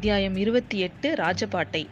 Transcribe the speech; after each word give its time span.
அத்தியாயம் 0.00 0.36
இருபத்தி 0.36 0.78
எட்டு 0.78 1.14
ராஜபாட்டை. 1.14 1.86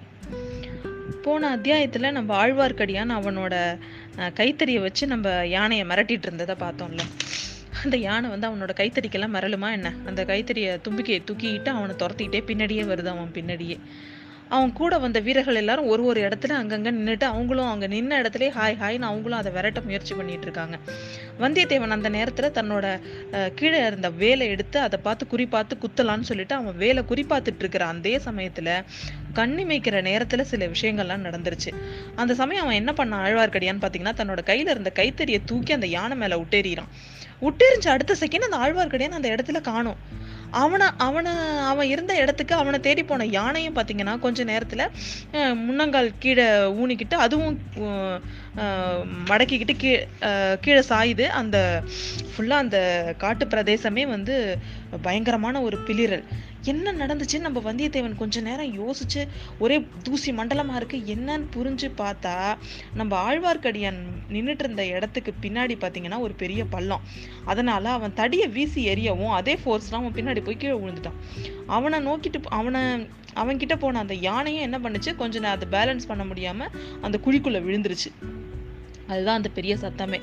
போன 1.23 1.49
அத்தியாயத்தில் 1.49 2.13
நம்ம 2.13 2.47
ஆழ்வார்க்கடியான் 2.47 3.11
அவனோட 3.11 3.79
கைத்தறியை 4.17 4.81
வச்சு 4.81 5.07
நம்ம 5.07 5.47
யானையை 5.47 5.87
மிரட்டிட்டு 5.87 6.23
இருந்ததை 6.23 6.55
பார்த்தோம்ல. 6.55 7.01
அந்த 7.85 7.97
யானை 7.97 8.31
வந்து 8.31 8.49
அவனோட 8.49 8.69
கைத்தறிக்கெல்லாம் 8.77 9.35
மிரளுமா 9.35 9.73
என்ன? 9.73 9.93
அந்த 10.07 10.25
கைத்தறியை 10.25 10.81
தும்பிக்கையை 10.89 11.23
தூக்கிக்கிட்டு 11.25 11.69
அவனை 11.69 11.95
துரத்திக்கிட்டே 11.99 12.43
பின்னாடியே 12.47 12.85
வருது 12.85 13.07
அவன் 13.07 13.31
பின்னாடியே. 13.35 13.79
அவன் 14.49 14.73
கூட 14.73 14.99
வந்த 14.99 15.19
வீரர்கள் 15.27 15.59
எல்லாரும் 15.61 15.89
ஒரு 15.93 16.03
ஒரு 16.11 16.21
இடத்துல 16.29 16.53
அங்கங்கே 16.61 16.91
நின்றுட்டு 16.91 17.27
அவங்களும் 17.31 17.67
அவங்க 17.67 17.87
நின்ன 17.95 18.19
இடத்துலயே 18.23 18.51
ஹாய் 18.59 18.77
ஹாய்னு 18.83 19.09
அவங்களும் 19.11 19.39
அதை 19.39 19.51
விரட்ட 19.53 19.81
முயற்சி 19.81 20.15
பண்ணிட்டு 20.15 20.47
இருக்காங்க. 20.49 20.77
வந்தியத்தேவன் 21.41 21.95
அந்த 21.97 22.09
நேரத்தில் 22.17 22.55
தன்னோட 22.59 22.87
கீழே 23.55 23.81
இருந்த 23.87 24.11
வேலை 24.23 24.47
எடுத்து 24.49 24.79
அதை 24.81 24.99
பார்த்து 25.03 25.27
குறி 25.27 25.47
பார்த்து 25.47 25.79
குத்தலான்னு 25.83 26.29
சொல்லிட்டு 26.31 26.55
அவன் 26.55 26.77
வேலை 26.77 27.03
குறிப்பாத்துட்டு 27.11 27.63
இருக்கிற 27.65 27.87
அதே 27.87 28.15
சமயத்தில் 28.19 28.73
கண்ணி 29.33 29.65
மேய்க்கிற 29.65 30.43
சில 30.53 30.67
விஷயங்கள்லாம் 30.67 31.27
நடந்துருச்சு. 31.29 31.71
அந்த 32.15 32.35
சமயம் 32.35 32.65
அவன் 32.65 32.81
என்ன 32.83 32.93
பண்ண 32.93 33.17
ஆழ்வார்க்கடியான்னு 33.17 33.83
பார்த்தீங்கன்னா 33.85 34.15
தன்னோட 34.23 34.43
கையில 34.51 34.75
இருந்த 34.75 34.93
கைத்தறியை 34.95 35.41
தூக்கி 35.45 35.73
அந்த 35.73 35.87
யானை 35.87 36.17
மேலே 36.17 36.37
விட்டேறிறான் 36.37 36.93
விட்டெறிஞ்ச 37.43 37.87
அடுத்த 37.89 38.15
செகண்ட் 38.21 38.47
அந்த 38.49 38.57
ஆழ்வார்க்கடியான் 38.57 39.19
அந்த 39.19 39.29
இடத்துல 39.29 39.61
காணும். 39.61 39.99
அவனை 40.51 40.87
அவனை 40.97 41.33
அவன் 41.71 41.87
இருந்த 41.87 42.13
இடத்துக்கு 42.17 42.55
அவனை 42.55 42.81
தேடி 42.81 43.03
போன 43.05 43.27
யானையும் 43.27 43.77
பார்த்தீங்கன்னா 43.77 44.19
கொஞ்ச 44.19 44.45
நேரத்தில் 44.45 44.85
முன்னங்கால் 45.67 46.11
கீழே 46.19 46.47
ஊனிக்கிட்டு 46.83 47.17
அதுவும் 47.25 47.59
மடக்கிக்கிட்டு 49.31 49.75
கீ 49.77 49.91
கீழே 50.61 50.83
சாயுது. 50.89 51.27
அந்த 51.41 51.83
ஃபுல்லாக 52.33 52.65
அந்த 52.65 52.79
காட்டு 53.19 53.47
பிரதேசமே 53.47 54.07
வந்து 54.07 54.37
பயங்கரமான 55.03 55.61
ஒரு 55.61 55.79
பிளிரல் 55.87 56.25
என்ன 56.63 56.93
நடந்துச்சுன்னு 56.93 57.41
நம்ம 57.41 57.73
வந்தியத்தேவன் 57.73 58.15
கொஞ்ச 58.15 58.41
நேரம் 58.41 58.89
யோசிச்சு 58.89 59.29
ஒரே 59.59 59.87
தூசி 60.03 60.33
மண்டலமா 60.33 60.75
இருக்கு 60.75 61.03
என்னன்னு 61.07 61.47
புரிஞ்சு 61.57 61.91
பார்த்தா 61.99 62.57
நம்ம 62.95 63.35
ஆழ்வார்க்கடியான் 63.35 63.99
நின்றுட்டு 64.29 64.59
இருந்த 64.59 64.87
இடத்துக்கு 64.87 65.35
பின்னாடி 65.43 65.75
பார்த்தீங்கன்னா 65.81 66.19
ஒரு 66.19 66.35
பெரிய 66.35 66.65
பள்ளம். 66.65 67.01
அதனால 67.45 67.91
அவன் 67.91 68.15
தடியை 68.15 68.49
வீசி 68.49 68.89
எரியவும் 68.89 69.29
அதே 69.29 69.59
ஃபோர்ஸ்லாம் 69.65 69.95
அவன் 69.95 70.13
பின்னாடி 70.13 70.45
போய் 70.45 70.57
கீழே 70.57 70.75
விழுந்துட்டான். 70.75 71.47
அவனை 71.67 72.07
நோக்கிட்டு 72.07 72.41
அவனை 72.49 73.09
அவன்கிட்ட 73.35 73.77
போன 73.77 73.99
அந்த 73.99 74.15
யானையும் 74.15 74.63
என்ன 74.63 74.79
பண்ணுச்சு 74.79 75.17
கொஞ்ச 75.17 75.39
நேரம் 75.39 75.61
அதை 75.61 75.81
பேலன்ஸ் 75.81 76.07
பண்ண 76.07 76.25
முடியாம 76.25 76.67
அந்த 77.01 77.21
குழிக்குள்ள 77.25 77.63
விழுந்துருச்சு. 77.63 78.37
அதுதான் 79.07 79.37
அந்த 79.37 79.49
பெரிய 79.49 79.77
சத்தமே. 79.77 80.21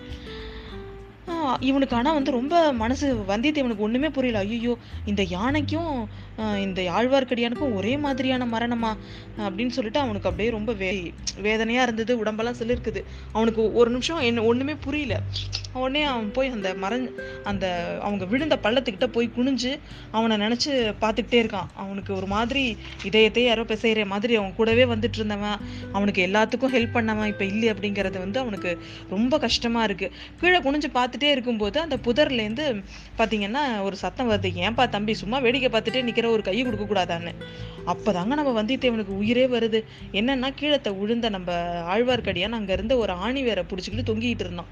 ஆஹ் 1.27 1.34
இவனுக்கு 1.69 1.95
ஆனால் 1.99 2.17
வந்து 2.17 2.31
ரொம்ப 2.37 2.55
மனசு 2.81 3.07
வந்தியத்தேவனுக்கு 3.31 3.85
ஒன்றுமே 3.87 4.09
புரியல. 4.17 4.43
ஐயோ 4.45 4.75
இந்த 5.11 5.23
யானைக்கும் 5.35 5.93
இந்த 6.65 6.79
ஆழ்வார்க்கடியானுக்கும் 6.97 7.75
ஒரே 7.79 7.91
மாதிரியான 8.05 8.45
மரணமா? 8.53 8.89
அப்படின்னு 9.45 9.75
சொல்லிட்டு 9.75 9.99
அவனுக்கு 10.03 10.29
அப்படியே 10.29 10.49
ரொம்ப 10.55 10.71
வே 10.81 10.89
வேதனையாக 11.45 11.85
இருந்தது 11.87 12.13
உடம்பெல்லாம் 12.21 12.57
சிலிருக்குது. 12.61 13.01
அவனுக்கு 13.35 13.61
ஒரு 13.79 13.89
நிமிஷம் 13.95 14.25
என்ன 14.29 14.43
ஒன்றுமே 14.51 14.75
புரியல. 14.85 15.15
உடனே 15.81 16.01
அவன் 16.09 16.27
போய் 16.35 16.51
அந்த 16.55 16.69
மரண் 16.83 17.07
அந்த 17.51 17.65
அவங்க 18.07 18.25
விழுந்த 18.33 18.55
பள்ளத்துக்கிட்ட 18.65 19.07
போய் 19.15 19.27
குனிஞ்சு 19.37 19.71
அவனை 20.17 20.35
நினச்சி 20.43 20.69
பார்த்துக்கிட்டே 21.03 21.39
இருக்கான். 21.43 21.71
அவனுக்கு 21.83 22.11
ஒரு 22.19 22.27
மாதிரி 22.35 22.63
இதயத்தை 23.09 23.43
யாரோ 23.47 23.65
பிசைகிற 23.71 24.05
மாதிரி 24.13 24.35
அவன் 24.41 24.55
கூடவே 24.59 24.85
வந்துட்டு 24.93 25.19
இருந்தவன். 25.21 25.57
அவனுக்கு 25.97 26.21
எல்லாத்துக்கும் 26.27 26.73
ஹெல்ப் 26.75 26.95
பண்ணவன் 26.97 27.31
இப்போ 27.33 27.45
இல்லை 27.53 27.69
அப்படிங்கிறது 27.73 28.19
வந்து 28.25 28.39
அவனுக்கு 28.43 28.71
ரொம்ப 29.15 29.39
கஷ்டமாக 29.45 29.87
இருக்குது 29.89 30.13
கீழே 30.41 30.61
குனிஞ்சு 30.67 30.91
பார்த்துட்டே 30.99 31.31
இருக்கும்போது 31.35 31.77
அந்த 31.85 31.99
புதர்ல 32.07 32.45
இருந்து 32.45 32.65
பாத்தீங்கன்னா 33.19 33.65
ஒரு 33.81 33.95
சத்தம் 34.05 34.31
வருது 34.31 34.51
ஏன்பா 34.65 34.85
தம்பி 34.95 35.15
சும்மா 35.23 35.39
வேடிக்கை 35.39 35.71
பார்த்துட்டே 35.71 36.05
நிக்கிற 36.09 36.29
ஒரு 36.35 36.45
கை 36.49 36.57
கொடுக்கக்கூடாதான்னு 36.63 37.33
அப்போ 37.91 38.05
அப்பதாங்க 38.05 38.35
நம்ம 38.39 38.51
வந்தியத்தேவனுக்கு 38.57 39.13
உயிரே 39.21 39.45
வருது. 39.53 39.79
என்னன்னா 40.19 40.49
கீழத்தை 40.59 40.91
விழுந்த 40.99 41.29
நம்ம 41.29 41.51
ஆழ்வார்க்கடியான் 41.93 42.57
அங்க 42.57 42.71
இருந்த 42.73 42.93
ஒரு 42.97 43.13
ஆணி 43.25 43.41
வேற 43.43 43.59
பிடிச்சிக்கிட்டு 43.63 44.05
தொங்கிட்டு 44.09 44.43
இருந்தான். 44.45 44.69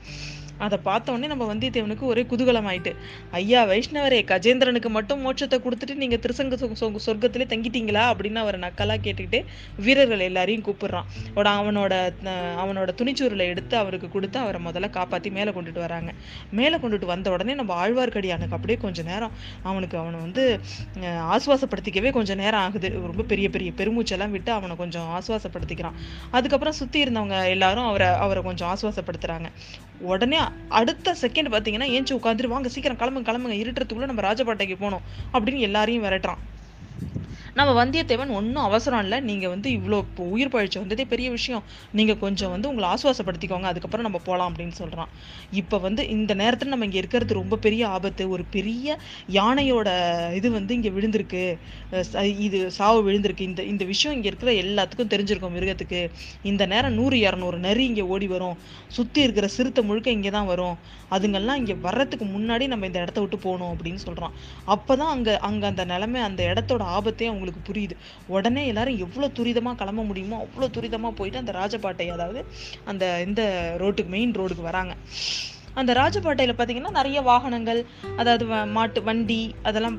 அதை 0.58 0.80
பார்த்தோன்னே 0.86 1.28
நம்ம 1.28 1.56
வந்தியத்தேவனுக்கு 1.56 2.00
ஒரே 2.00 2.24
குதூகலம் 2.24 2.68
ஆயிட்டு 2.68 2.96
ஐயா 3.32 3.66
வைஷ்ணவரே 3.66 4.24
கஜேந்திரனுக்கு 4.24 4.88
மட்டும் 4.88 5.26
மோட்சத்தை 5.26 5.60
கொடுத்துட்டு 5.60 5.96
நீங்க 5.96 6.16
திருசங்க 6.16 6.72
சொ- 6.82 6.96
சொர்க்கத்திலே 7.06 7.46
தங்கிட்டீங்களா? 7.46 8.02
அப்படின்னு 8.04 8.36
அவர் 8.36 8.60
நக்கலா 8.60 8.98
கேட்டுக்கிட்டு 9.04 9.46
வீரர்கள் 9.78 10.20
எல்லாரையும் 10.20 10.64
கூப்பிடுறான். 10.64 11.04
அவனோட 11.36 12.14
அவனோட 12.58 12.90
துணிச்சூரில் 12.98 13.38
எடுத்து 13.38 13.78
அவருக்கு 13.78 14.10
கொடுத்து 14.10 14.40
அவரை 14.40 14.66
முதல்ல 14.66 14.90
காப்பாற்றி 14.90 15.30
மேலே 15.30 15.52
கொண்டுட்டு 15.52 15.80
வராங்க. 15.80 16.12
மேலே 16.52 16.76
கொண்டுட்டு 16.76 17.06
வந்த 17.06 17.32
உடனே 17.32 17.54
நம்ம 17.54 17.88
ஆழ்வார்க்கடியானுக்கு 17.88 18.52
அப்படியே 18.52 18.78
கொஞ்ச 18.78 19.02
நேரம் 19.02 19.32
அவனுக்கு 19.64 19.98
அவனை 19.98 20.20
வந்து 20.20 20.60
ஆசுவாசப்படுத்திக்கவே 21.02 22.12
கொஞ்சம் 22.12 22.38
நேரம் 22.38 22.60
ஆகுது. 22.60 22.90
ரொம்ப 22.90 23.24
பெரிய 23.24 23.50
பெரிய 23.50 23.72
பெருமூச்செல்லாம் 23.78 24.30
விட்டு 24.30 24.52
அவனை 24.52 24.76
கொஞ்சம் 24.76 25.22
ஆசுவாசப்படுத்திக்கிறான். 25.22 25.94
அதுக்கப்புறம் 26.32 26.74
சுற்றி 26.74 27.04
இருந்தவங்க 27.04 27.46
எல்லாரும் 27.46 27.86
அவரை 27.86 28.08
அவரை 28.08 28.44
கொஞ்சம் 28.44 28.78
ஆசுவாசப்படுத்துகிறாங்க 28.78 29.46
உடனே 30.02 30.38
அடுத்த 30.80 31.16
செகண்ட் 31.22 31.52
பாத்தீங்கன்னா 31.54 31.88
ஏஞ்சி 31.96 32.14
உட்காந்துட்டு 32.20 32.54
வாங்க 32.54 32.70
சீக்கிரம் 32.70 33.00
கிளம்புங்க 33.02 33.28
கிளம்புங்க 33.30 33.58
இருட்டுறதுக்குள்ளே 33.60 34.10
நம்ம 34.12 34.26
ராஜபாட்டைக்கு 34.28 34.78
போகணும் 34.80 35.06
அப்படின்னு 35.34 35.68
எல்லாரையும் 35.70 36.04
விரட்டுறான். 36.04 36.42
நம்ம 37.56 37.86
வந்தியத்தேவன் 37.86 38.30
ஒன்றும் 38.30 38.64
அவசரம் 38.64 39.00
இல்லை. 39.00 39.20
நீங்கள் 39.20 39.50
வந்து 39.50 39.70
இவ்வளோ 39.70 39.98
இப்போ 39.98 40.24
உயிர் 40.24 40.48
பழிச்சு 40.48 40.78
வந்ததே 40.78 41.06
பெரிய 41.06 41.30
விஷயம். 41.30 41.64
நீங்கள் 41.92 42.18
கொஞ்சம் 42.18 42.50
வந்து 42.50 42.70
உங்களை 42.70 42.90
ஆசுவாசப்படுத்திக்கோங்க. 42.90 43.62
அதுக்கப்புறம் 43.62 44.06
நம்ம 44.06 44.18
போகலாம் 44.18 44.54
அப்படின்னு 44.54 44.72
சொல்கிறான் 44.72 45.10
இப்போ 45.52 45.78
வந்து 45.78 46.08
இந்த 46.08 46.34
நேரத்தில் 46.34 46.70
நம்ம 46.70 46.86
இங்கே 46.86 46.98
இருக்கிறது 46.98 47.34
ரொம்ப 47.34 47.58
பெரிய 47.58 47.88
ஆபத்து. 47.88 48.30
ஒரு 48.30 48.44
பெரிய 48.50 48.98
யானையோட 49.32 49.90
இது 50.34 50.52
வந்து 50.52 50.74
இங்கே 50.74 50.90
விழுந்திருக்கு. 50.90 51.58
ச- 51.92 52.40
இது 52.40 52.72
சாவு 52.72 53.12
விழுந்திருக்கு. 53.12 53.42
இந்த 53.42 53.64
இந்த 53.64 53.86
விஷயம் 53.86 54.16
இங்கே 54.18 54.32
இருக்கிற 54.34 54.52
எல்லாத்துக்கும் 54.52 55.14
தெரிஞ்சிருக்கும் 55.14 55.56
மிருகத்துக்கு. 55.58 56.10
இந்த 56.44 56.66
நேரம் 56.66 56.94
நூறு 56.94 57.18
இரநூறு 57.18 57.58
நரி 57.58 57.86
இங்கே 57.86 58.02
ஓடி 58.02 58.28
வரும். 58.28 58.58
சுற்றி 58.88 59.22
இருக்கிற 59.22 59.48
சிறுத்தை 59.48 59.84
முழுக்க 59.84 60.12
இங்கே 60.12 60.30
தான் 60.30 60.46
வரும். 60.46 60.76
அதுங்கெல்லாம் 61.12 61.56
இங்கே 61.56 61.74
வர்றதுக்கு 61.74 62.26
முன்னாடி 62.26 62.68
நம்ம 62.68 62.86
இந்த 62.86 63.00
இடத்த 63.00 63.20
விட்டு 63.20 63.38
போகணும் 63.38 63.78
அப்படின்னு 63.78 63.96
சொல்கிறான் 63.96 64.32
அப்போ 64.66 64.96
தான் 64.96 65.08
அங்கே 65.08 65.38
அங்கே 65.38 65.66
அந்த 65.66 65.86
நிலமை 65.86 66.22
அந்த 66.22 66.42
இடத்தோட 66.44 66.82
ஆபத்தே 66.82 67.28
அவங்களுக்கு 67.44 67.64
புரியுது. 67.70 67.96
உடனே 68.28 68.68
எல்லாரும் 68.68 68.98
எவ்வளோ 68.98 69.28
துரிதமாக 69.40 69.76
கிளம்ப 69.76 70.04
முடியுமோ 70.04 70.38
அவ்வளோ 70.44 70.68
துரிதமாக 70.78 71.10
போயிட்டு 71.12 71.40
அந்த 71.40 71.52
ராஜபாட்டை 71.52 72.08
அதாவது 72.08 72.42
அந்த 72.86 73.04
இந்த 73.28 73.42
ரோட்டுக்கு 73.80 74.08
மெயின் 74.08 74.32
ரோடுக்கு 74.32 74.62
வராங்க. 74.62 74.94
அந்த 75.76 75.92
ராஜபாட்டையில் 75.94 76.58
பார்த்தீங்கன்னா 76.58 76.90
நிறைய 76.92 77.20
வாகனங்கள் 77.22 77.80
அதாவது 78.18 78.46
வ- 78.46 78.68
மாட்டு 78.70 79.04
வண்டி 79.04 79.40
அதெல்லாம் 79.64 79.96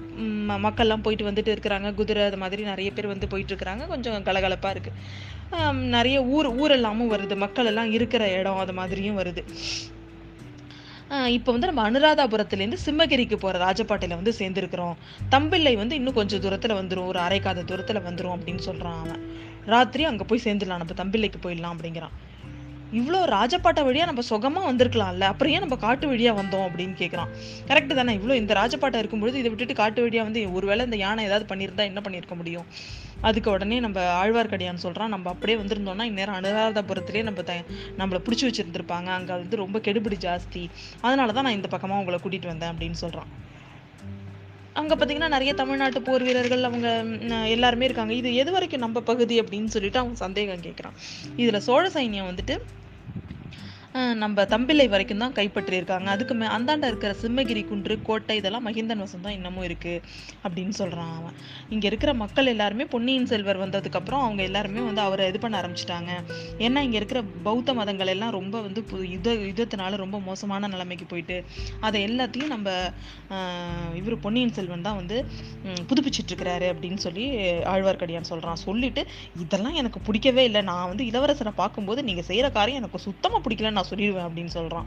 மக்கள்லாம் 0.48 1.02
போயிட்டு 1.02 1.30
வந்துட்டு 1.30 1.50
இருக்கிறாங்க. 1.54 1.94
குதிரை 1.94 2.22
அது 2.24 2.36
மாதிரி 2.36 2.62
நிறைய 2.62 2.90
பேர் 2.90 3.06
வந்து 3.06 3.28
போயிட்டு 3.28 3.54
இருக்கிறாங்க. 3.54 3.86
கொஞ்சம் 3.86 4.22
கலகலப்பாக 4.24 4.74
இருக்குது 4.76 5.72
நிறைய 5.94 6.18
ஊர் 6.34 6.48
ஊரெல்லாமும் 6.62 7.10
வருது. 7.14 7.36
மக்கள் 7.36 7.70
எல்லாம் 7.72 7.90
இருக்கிற 7.90 8.22
இடம் 8.40 8.58
அது 8.58 8.72
மாதிரியும் 8.72 9.18
வருது. 9.18 9.42
இப்போ 11.10 11.50
வந்து 11.52 11.68
நம்ம 11.70 11.82
அனுராதாபுரத்துலேருந்து 11.90 12.78
சிம்மகிரிக்கு 12.84 13.36
போகிற 13.36 13.58
ராஜபாட்டையில் 13.64 14.16
வந்து 14.20 14.32
சேர்ந்துருக்கிறோம். 14.38 14.94
தம்பிள்ளை 15.28 15.76
வந்து 15.76 15.94
இன்னும் 15.96 16.14
கொஞ்சம் 16.14 16.40
தூரத்தில் 16.40 16.76
வந்துடும் 16.80 17.06
ஒரு 17.06 17.20
அரைக்காத 17.20 17.64
தூரத்தில் 17.64 18.04
வந்துடும் 18.08 18.34
அப்படின்னு 18.36 18.62
சொல்கிறான் 18.68 19.00
அவன். 19.04 19.22
ராத்திரி 19.64 20.04
அங்கே 20.04 20.24
போய் 20.24 20.44
சேர்ந்துடலாம். 20.44 20.82
நம்ம 20.82 20.96
தம்பிள்ளைக்கு 21.02 21.40
போயிடலாம் 21.42 21.74
அப்படிங்கிறான். 21.76 22.14
இவ்வளோ 22.92 23.20
ராஜப்பாட்டை 23.36 23.82
வழியாக 23.84 24.08
நம்ம 24.10 24.22
சுகமாக 24.30 24.66
வந்திருக்கலாம்ல. 24.70 25.28
அப்புறம் 25.32 25.52
ஏன் 25.52 25.64
நம்ம 25.64 25.76
காட்டு 25.76 26.06
வழியாக 26.08 26.36
வந்தோம் 26.40 26.66
அப்படின்னு 26.68 26.94
கேட்குறான் 27.00 27.30
கரெக்டு 27.70 27.94
தானே? 27.94 28.12
இவ்வளோ 28.18 28.34
இந்த 28.40 28.54
ராஜப்பாட்டை 28.60 28.98
இருக்கும்பொழுது 29.02 29.38
இதை 29.38 29.50
விட்டுட்டு 29.52 29.74
காட்டு 29.74 30.02
வழியாக 30.02 30.26
வந்து 30.28 30.42
ஒருவேளை 30.58 30.84
இந்த 30.84 30.98
யானை 31.04 31.24
ஏதாவது 31.24 31.46
பண்ணியிருந்தா 31.52 31.86
என்ன 31.90 32.02
பண்ணியிருக்க 32.06 32.36
முடியும்? 32.40 32.66
அதுக்கு 33.28 33.50
உடனே 33.50 33.80
நம்ம 33.80 34.00
ஆழ்வார்க்கடியான்னு 34.22 34.84
சொல்கிறான் 34.86 35.12
நம்ம 35.14 35.30
அப்படியே 35.34 35.58
வந்திருந்தோம்னா 35.60 36.06
இந்நேரம் 36.10 36.38
அனுராதபுரத்துலேயே 36.40 37.22
நம்ம 37.22 37.42
த 37.42 37.54
நம்மளை 38.00 38.20
பிடிச்சி 38.26 38.46
வச்சுருந்துருப்பாங்க. 38.48 39.08
அங்கே 39.18 39.32
வந்து 39.32 39.56
ரொம்ப 39.56 39.78
கெடுபிடி 39.78 40.18
ஜாஸ்தி. 40.28 40.70
அதனால 41.00 41.32
தான் 41.32 41.48
நான் 41.48 41.58
இந்த 41.60 41.68
பக்கமாக 41.68 42.00
உங்களை 42.02 42.20
கூட்டிகிட்டு 42.24 42.52
வந்தேன் 42.52 42.72
அப்படின்னு 42.74 43.00
சொல்கிறான் 43.04 43.30
அங்கே 44.74 44.94
பார்த்தீங்கன்னா 44.94 45.28
நிறைய 45.28 45.50
தமிழ்நாட்டு 45.54 46.00
போர் 46.02 46.22
வீரர்கள் 46.22 46.62
அவங்க 46.62 46.88
எல்லாருமே 47.46 47.84
இருக்காங்க. 47.84 48.12
இது 48.12 48.30
எது 48.34 48.50
வரைக்கும் 48.52 48.80
நம்ம 48.80 49.00
பகுதி 49.00 49.36
அப்படின்னு 49.40 49.74
சொல்லிட்டு 49.74 49.98
அவங்க 49.98 50.16
சந்தேகம் 50.16 50.64
கேட்குறான் 50.66 50.96
இதில் 51.36 51.60
சோழ 51.60 51.84
சைன்யம் 51.88 52.30
வந்துட்டு 52.30 52.56
நம்ம 54.22 54.44
தம்பிலை 54.52 54.84
வரைக்கும் 54.92 55.20
தான் 55.22 55.34
கைப்பற்றியிருக்காங்க. 55.36 56.08
அதுக்கு 56.14 56.34
மே 56.38 56.46
அந்தாண்ட 56.54 56.86
இருக்கிற 56.90 57.10
சிம்மகிரி 57.20 57.60
குன்று 57.68 57.94
கோட்டை 58.06 58.34
இதெல்லாம் 58.38 58.64
மகிந்தன் 58.68 59.02
வசம் 59.02 59.22
தான் 59.26 59.34
இன்னமும் 59.36 59.64
இருக்குது 59.66 60.00
அப்படின்னு 60.44 60.74
சொல்கிறான் 60.78 61.12
அவன். 61.18 61.36
இங்கே 61.74 61.86
இருக்கிற 61.90 62.12
மக்கள் 62.22 62.50
எல்லாருமே 62.52 62.84
பொன்னியின் 62.94 63.28
செல்வர் 63.32 63.60
வந்ததுக்கப்புறம் 63.62 64.22
அவங்க 64.26 64.42
எல்லாருமே 64.48 64.80
வந்து 64.88 65.02
அவரை 65.04 65.26
இது 65.32 65.40
பண்ண 65.44 65.60
ஆரம்பிச்சிட்டாங்க. 65.60 66.10
ஏன்னா 66.66 66.82
இங்கே 66.86 66.98
இருக்கிற 67.00 67.22
பௌத்த 67.46 67.74
மதங்கள் 67.80 68.10
எல்லாம் 68.14 68.34
ரொம்ப 68.38 68.62
வந்து 68.66 68.82
யுத 69.12 69.36
யுத்தத்தினால 69.50 70.00
ரொம்ப 70.04 70.20
மோசமான 70.28 70.70
நிலைமைக்கு 70.74 71.06
போயிட்டு 71.12 71.36
அதை 71.88 72.00
எல்லாத்தையும் 72.08 72.52
நம்ம 72.54 72.68
இவர் 74.00 74.18
பொன்னியின் 74.26 74.54
செல்வன் 74.58 74.86
தான் 74.88 74.98
வந்து 75.00 75.18
புதுப்பிச்சிட்ருக்கிறாரு 75.90 76.68
அப்படின்னு 76.72 77.00
சொல்லி 77.06 77.28
ஆழ்வார்க்கடியான் 77.74 78.30
சொல்கிறான் 78.32 78.62
சொல்லிட்டு 78.66 79.04
இதெல்லாம் 79.44 79.78
எனக்கு 79.82 80.00
பிடிக்கவே 80.10 80.44
இல்லை. 80.50 80.64
நான் 80.72 80.90
வந்து 80.92 81.06
இளவரசரை 81.12 81.54
பார்க்கும்போது 81.62 82.08
நீங்கள் 82.10 82.28
செய்கிற 82.32 82.52
காரியம் 82.58 82.82
எனக்கு 82.82 83.04
சுத்தமாக 83.08 83.42
பிடிக்கலன்னு 83.46 83.78
நான் 83.78 83.83
சொல்லிடுவேன் 83.90 84.26
அப்படின்னு 84.26 84.46
சொல்கிறான் 84.46 84.86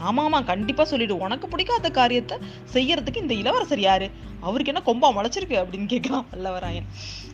ஆமாம்மா 0.00 0.44
கண்டிப்பாக 0.44 0.96
சொல்லிவிடு 0.96 1.10
உனக்கு 1.10 1.48
பிடிக்காத 1.48 1.90
காரியத்தை 1.90 2.38
செய்யறதுக்கு 2.72 3.16
இந்த 3.16 3.34
இளவரசர் 3.34 3.80
யாரு? 3.80 4.10
அவருக்கு 4.40 4.72
என்ன 4.74 4.82
கொம்பா 4.86 5.12
முளைச்சிருக்கு 5.12 5.56
அப்படின்னு 5.62 5.86
கேட்கலாம் 5.86 6.26
வல்லவராயன். 6.32 6.86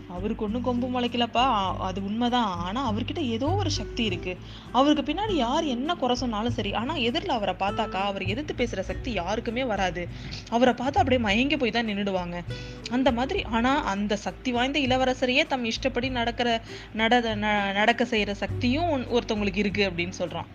அவருக்கு 0.09 0.45
ஒன்றும் 0.45 0.63
கொம்பு 0.63 0.87
முளைக்கலப்பா. 0.89 1.45
அது 1.79 2.05
உண்மைதான். 2.05 2.59
ஆனால் 2.59 2.95
அவர்கிட்ட 2.95 3.19
ஏதோ 3.19 3.47
ஒரு 3.47 3.71
சக்தி 3.71 4.05
இருக்கு. 4.05 4.37
அவருக்கு 4.73 5.13
பின்னாடி 5.13 5.33
யார் 5.33 5.65
என்ன 5.65 5.95
குறை 5.95 6.17
சொன்னாலும் 6.17 6.53
சரி 6.53 6.75
ஆனால் 6.75 6.97
எதிரில் 6.97 7.29
அவரை 7.29 7.55
பார்த்தாக்கா 7.59 8.03
அவர் 8.03 8.23
எதிர்த்து 8.23 8.55
பேசுகிற 8.55 8.83
சக்தி 8.83 9.13
யாருக்குமே 9.13 9.65
வராது. 9.65 10.09
அவரை 10.51 10.75
பார்த்து 10.75 10.99
அப்படியே 10.99 11.23
மயங்கி 11.23 11.57
போய் 11.57 11.71
தான் 11.71 11.87
நின்றுடுவாங்க 11.87 12.39
அந்த 12.91 13.13
மாதிரி 13.13 13.43
ஆனால் 13.43 13.85
அந்த 13.85 14.17
சக்தி 14.17 14.53
வாய்ந்த 14.53 14.79
இளவரசரையே 14.79 15.47
தம் 15.47 15.65
இஷ்டப்படி 15.65 16.09
நடக்கிற 16.09 16.61
நட 16.93 17.21
ந- 17.21 17.73
நடக்க 17.73 18.05
செய்கிற 18.05 18.35
சக்தியும் 18.35 18.85
ஒன்- 18.85 19.09
ஒருத்தவங்களுக்கு 19.11 19.63
இருக்குது 19.63 19.91
அப்படின்னு 19.91 20.09
சொல்கிறான் 20.09 20.47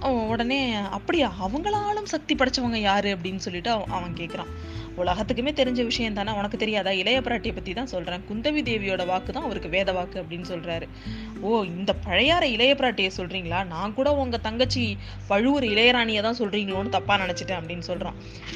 உடனே 0.00 0.74
அப்படியா? 0.74 1.32
அவங்களாலும் 1.42 2.04
சக்தி 2.04 2.34
படைச்சவங்க 2.34 2.76
யாரு 2.76 3.16
அப்படின்னு 3.16 3.36
சொல்லிட்டு 3.36 3.70
அவன் 3.70 3.90
அவன் 3.90 4.46
உலகத்துக்குமே 4.96 5.52
தெரிஞ்ச 5.60 5.84
விஷயம் 5.84 6.12
தானே 6.12 6.32
உனக்கு 6.32 6.58
தெரியாதா? 6.58 6.90
இளைய 6.90 7.20
பிராட்டியை 7.20 7.54
பற்றி 7.54 7.72
தான் 7.72 7.86
சொல்கிறேன் 7.86 8.22
குந்தவி 8.30 8.62
தேவியோட 8.62 9.06
வாக்கு 9.06 9.32
தான் 9.32 9.42
அவருக்கு 9.42 9.68
வேத 9.68 9.92
வாக்கு 9.92 10.22
அப்படின்னு 10.22 10.46
சொல்கிறாரு 10.48 10.88
ஓ 11.40 11.62
இந்த 11.62 11.94
பழையார 12.06 12.42
இளைய 12.42 12.74
பிராட்டியை 12.74 13.10
சொல்கிறீங்களா 13.16 13.66
நான் 13.66 13.94
கூட 13.94 14.14
உங்கள் 14.14 14.40
தங்கச்சி 14.40 14.98
பழுவூர் 15.26 15.64
இளையராணியை 15.64 16.22
தான் 16.22 16.38
சொல்கிறீங்களோன்னு 16.38 16.94
தப்பாக 16.96 17.18
நினச்சிட்டேன் 17.24 17.60
அப்படின்னு 17.60 17.78
சொல்கிறான் 17.78 18.14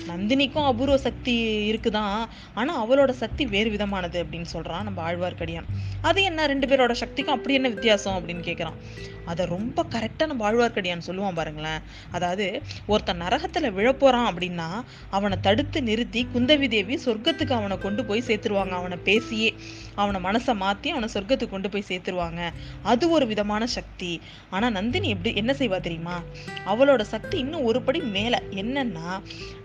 நந்தினிக்கும் 0.09 0.65
அபூர்வ 0.65 0.97
சக்தி 0.97 1.37
இருக்குதான் 1.73 2.27
ஆனால் 2.55 2.89
அவளோட 2.89 3.11
சக்தி 3.11 3.47
வேறு 3.47 3.71
விதமானது 3.71 4.25
அப்படின்னு 4.25 4.43
சொல்கிறான் 4.43 4.85
நம்ம 4.85 5.13
ஆழ்வார்க்கடியான். 5.13 5.69
அது 6.01 6.23
என்ன? 6.23 6.47
ரெண்டு 6.47 6.67
பேரோட 6.67 6.93
சக்திக்கும் 6.93 7.35
அப்படி 7.35 7.55
என்ன 7.55 7.69
வித்தியாசம் 7.69 8.17
அப்படின்னு 8.17 8.45
கேட்குறான் 8.45 8.79
அதை 9.25 9.47
ரொம்ப 9.47 9.85
கரெக்டாக 9.91 10.27
நம்ம 10.27 10.53
ஆழ்வார்க்கடியான் 10.53 11.07
சொல்லுவான் 11.07 11.35
பாருங்களேன். 11.35 11.81
அதாவது 12.11 12.63
ஒருத்தன் 12.87 13.17
நரகத்தில் 13.17 13.73
விழப்போகிறான் 13.73 14.29
அப்படின்னா 14.31 14.83
அவனை 15.11 15.39
தடுத்து 15.41 15.83
நிறுத்தி 15.83 16.24
குந்தவி 16.35 16.69
தேவி 16.69 16.95
சொர்க்கத்துக்கு 17.05 17.53
அவனை 17.53 17.79
கொண்டு 17.79 18.05
போய் 18.05 18.23
சேர்த்துருவாங்க. 18.27 18.69
அவனை 18.69 18.97
பேசியே 18.97 19.55
அவனை 19.95 20.21
மனசை 20.21 20.53
மாத்தி 20.63 20.89
அவனை 20.89 21.09
சொர்க்கத்துக்கு 21.13 21.49
கொண்டு 21.49 21.69
போய் 21.69 21.85
சேர்த்துருவாங்க. 21.89 22.51
அது 22.83 23.11
ஒரு 23.11 23.27
விதமான 23.27 23.67
சக்தி. 23.67 24.21
ஆனா 24.51 24.71
நந்தினி 24.71 25.09
எப்படி 25.09 25.35
என்ன 25.35 25.53
செய்வா 25.53 25.81
தெரியுமா? 25.81 26.23
அவளோட 26.67 27.03
சக்தி 27.03 27.39
இன்னும் 27.39 27.63
ஒரு 27.63 27.83
படி 27.83 28.01
மேல. 28.01 28.43
என்னன்னா 28.51 29.23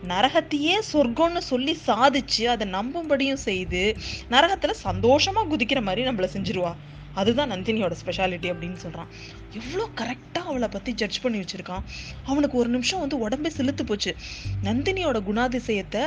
நரகத்தையே 0.08 0.80
சொர்க்கம்னு 0.94 1.38
சொல்லி 1.38 1.78
சாதிச்சு 1.88 2.44
அதை 2.44 2.72
நம்பும்படியும் 2.72 3.44
செய்து 3.50 3.98
நரகத்துல 4.30 4.74
சந்தோஷமா 4.84 5.44
குதிக்கிற 5.52 5.82
மாதிரி 5.82 6.08
நம்மள 6.08 6.30
செஞ்சிருவா. 6.34 6.74
அதுதான் 7.14 7.52
நந்தினியோட 7.52 7.94
ஸ்பெஷாலிட்டி 8.06 8.48
அப்படின்னு 8.52 8.78
சொல்றான். 8.86 9.08
எவ்வளோ 9.52 9.90
கரெக்டா 9.96 10.38
அவளை 10.38 10.68
பத்தி 10.68 10.94
ஜட்ஜ் 10.94 11.22
பண்ணி 11.22 11.40
வச்சிருக்கான். 11.40 11.82
அவனுக்கு 12.26 12.58
ஒரு 12.58 12.70
நிமிஷம் 12.70 13.00
வந்து 13.00 13.30
உடம்பே 13.30 13.52
சிலுத்து 13.58 13.84
போச்சு. 13.86 14.16
நந்தினியோட 14.64 15.18
குணாதிசயத்தை 15.30 16.04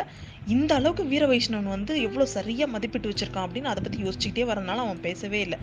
இந்த 0.55 0.71
அளவுக்கு 0.79 1.05
வீர 1.11 1.25
வைஷ்ணவன் 1.31 1.73
வந்து 1.75 1.93
எவ்வளோ 2.07 2.25
சரியாக 2.35 2.71
மதிப்பிட்டு 2.75 3.11
வச்சிருக்கான் 3.11 3.47
அப்படின்னு 3.47 3.71
அதை 3.73 3.81
பற்றி 3.83 3.99
யோசிச்சுக்கிட்டே 4.05 4.45
வரனால 4.51 4.83
அவன் 4.87 5.03
பேசவே 5.07 5.41
இல்லை. 5.41 5.59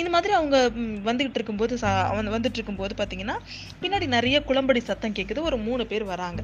இந்த 0.00 0.10
மாதிரி 0.14 0.32
அவங்க 0.38 0.56
வந்துகிட்டு 1.08 1.38
இருக்கும்போது 1.38 1.76
சா 1.82 1.90
அவன் 2.10 2.34
வந்துட்டு 2.36 2.58
இருக்கும்போது 2.58 2.94
பார்த்தீங்கன்னா 3.00 3.36
பின்னாடி 3.82 4.08
நிறைய 4.16 4.38
குளம்படி 4.50 4.82
சத்தம் 4.90 5.16
கேட்குது 5.18 5.42
ஒரு 5.50 5.58
மூணு 5.66 5.86
பேர் 5.92 6.04
வராங்க. 6.12 6.42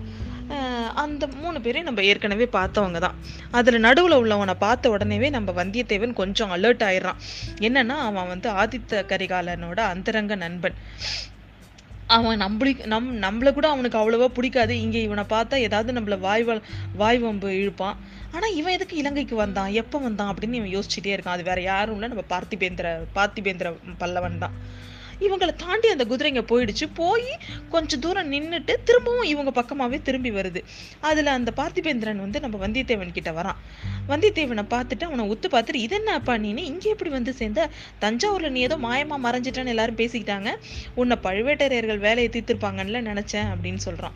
அந்த 1.05 1.25
மூணு 1.43 1.59
பேரையும் 1.61 1.89
நம்ம 1.89 2.03
ஏற்கனவே 2.11 2.47
பார்த்தவங்க 2.59 2.99
தான். 3.07 3.17
அதில் 3.59 3.85
நடுவில் 3.87 4.21
உள்ளவனை 4.23 4.55
பார்த்த 4.67 4.91
உடனேவே 4.95 5.31
நம்ம 5.37 5.53
வந்தியத்தேவன் 5.61 6.19
கொஞ்சம் 6.21 6.53
அலர்ட் 6.57 6.85
ஆயிடுறான். 6.89 7.23
என்னன்னா 7.69 7.97
அவன் 8.11 8.31
வந்து 8.33 8.51
ஆதித்த 8.63 9.03
கரிகாலனோட 9.13 9.81
அந்தரங்க 9.95 10.35
நண்பன். 10.45 10.79
அவன் 12.07 12.41
நம்மளி 12.41 12.87
நம் 12.87 13.23
நம்மள 13.23 13.53
கூட 13.53 13.69
அவனுக்கு 13.69 13.99
அவ்வளோவா 13.99 14.27
பிடிக்காது. 14.29 14.81
இங்கே 14.81 15.03
இவனை 15.03 15.25
பார்த்தா 15.29 15.55
ஏதாவது 15.55 16.01
நம்மள 16.01 16.19
வாய் 16.19 16.45
வாய் 16.97 17.19
வம்பு 17.19 17.49
இழுப்பான். 17.51 17.97
ஆனால் 18.33 18.55
இவன் 18.55 18.73
எதுக்கு 18.73 18.97
இலங்கைக்கு 18.97 19.37
வந்தான்? 19.37 19.73
எப்போ 19.73 19.99
வந்தான்? 19.99 20.35
அப்படின்னு 20.35 20.53
இவன் 20.53 20.75
யோசிச்சுட்டே 20.77 21.13
இருக்கான். 21.17 21.37
அது 21.37 21.43
வேற 21.43 21.61
யாரும் 21.61 21.95
இல்லை. 21.95 22.09
நம்ம 22.09 22.25
பார்த்திபேந்திர 22.29 22.89
பார்த்திபேந்திர 23.15 23.75
பல்லவன் 24.01 24.39
தான். 24.39 24.57
இவங்களை 25.21 25.57
தாண்டி 25.57 25.89
அந்த 25.89 26.05
குதிரைங்க 26.05 26.43
போயிடுச்சு. 26.53 26.89
போய் 26.95 27.39
கொஞ்ச 27.69 27.97
தூரம் 27.97 28.33
நின்றுட்டு 28.33 28.75
திரும்பவும் 28.85 29.23
இவங்க 29.23 29.63
பக்கமாகவே 29.63 30.03
திரும்பி 30.03 30.31
வருது. 30.31 30.65
அதில் 31.01 31.27
அந்த 31.27 31.53
பார்த்திபேந்திரன் 31.57 32.17
வந்து 32.17 32.41
நம்ம 32.41 32.69
வந்தியத்தேவன் 32.69 33.13
கிட்ட 33.13 33.33
வரான். 33.33 33.57
வந்தியத்தேவனை 34.09 34.65
பார்த்துட்டு 34.71 35.05
அவனை 35.05 35.25
உத்து 35.31 35.49
பார்த்துட்டு 35.51 35.75
இது 35.75 35.97
என்னப்பா 35.97 36.37
நீனு 36.37 36.59
இங்க 36.59 36.89
எப்படி 36.89 37.11
வந்து 37.11 37.33
சேர்ந்த? 37.33 37.71
தஞ்சாவூரில் 38.01 38.51
நீ 38.51 38.61
ஏதோ 38.61 38.77
மாயமாக 38.77 39.25
மறைஞ்சிட்டேன்னு 39.27 39.67
எல்லாரும் 39.67 39.97
பேசிக்கிட்டாங்க. 39.97 40.53
உன்னை 40.95 41.19
பழுவேட்டரையர்கள் 41.23 41.99
வேலையை 41.99 42.31
தீர்த்திருப்பாங்கன்னு 42.33 43.03
நினச்சேன் 43.13 43.49
அப்படின்னு 43.55 43.77
சொல்கிறான் 43.77 44.13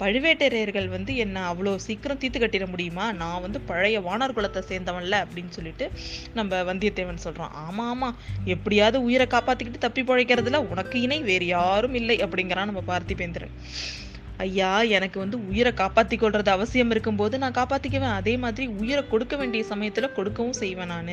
பழுவேட்டரையர்கள் 0.00 0.88
வந்து 0.88 1.16
என்ன 1.16 1.52
அவ்வளோ 1.52 1.76
சீக்கிரம் 1.76 2.18
தீர்த்து 2.18 2.40
கட்டிட 2.40 2.66
முடியுமா? 2.66 3.12
நான் 3.12 3.40
வந்து 3.40 3.60
பழைய 3.60 4.00
வானர் 4.00 4.36
குலத்தை 4.36 4.62
சேர்ந்தவன்ல 4.68 5.24
அப்படின்னு 5.24 5.48
சொல்லிட்டு 5.48 5.90
நம்ம 6.34 6.62
வந்தியத்தேவன் 6.62 7.24
சொல்றான். 7.24 7.54
ஆமா 7.66 7.86
ஆமா. 7.94 8.14
எப்படியாவது 8.44 9.02
உயிரை 9.02 9.26
காப்பாத்திக்கிட்டு 9.26 9.78
தப்பி 9.78 10.02
பிழைக்கிறதுல 10.02 10.56
உனக்கு 10.56 11.00
இணை 11.00 11.22
வேறு 11.22 11.46
யாரும் 11.46 11.94
இல்லை 11.94 12.18
அப்படிங்கிறான் 12.18 12.70
நம்ம 12.70 12.82
பார்த்திபேந்திரன். 12.86 13.54
ஐயா 14.38 14.82
எனக்கு 14.82 15.18
வந்து 15.18 15.48
உயிரை 15.48 15.72
காப்பாத்தி 15.76 16.16
கொள்றது 16.16 16.48
அவசியம் 16.48 16.90
இருக்கும்போது 16.90 17.38
நான் 17.38 17.52
காப்பாத்திக்குவேன். 17.52 18.12
அதே 18.12 18.36
மாதிரி 18.36 18.66
உயிரை 18.66 19.08
கொடுக்க 19.08 19.36
வேண்டிய 19.36 19.64
சமயத்துல 19.68 20.12
கொடுக்கவும் 20.12 20.52
செய்வேன் 20.52 20.86
நான். 20.86 21.10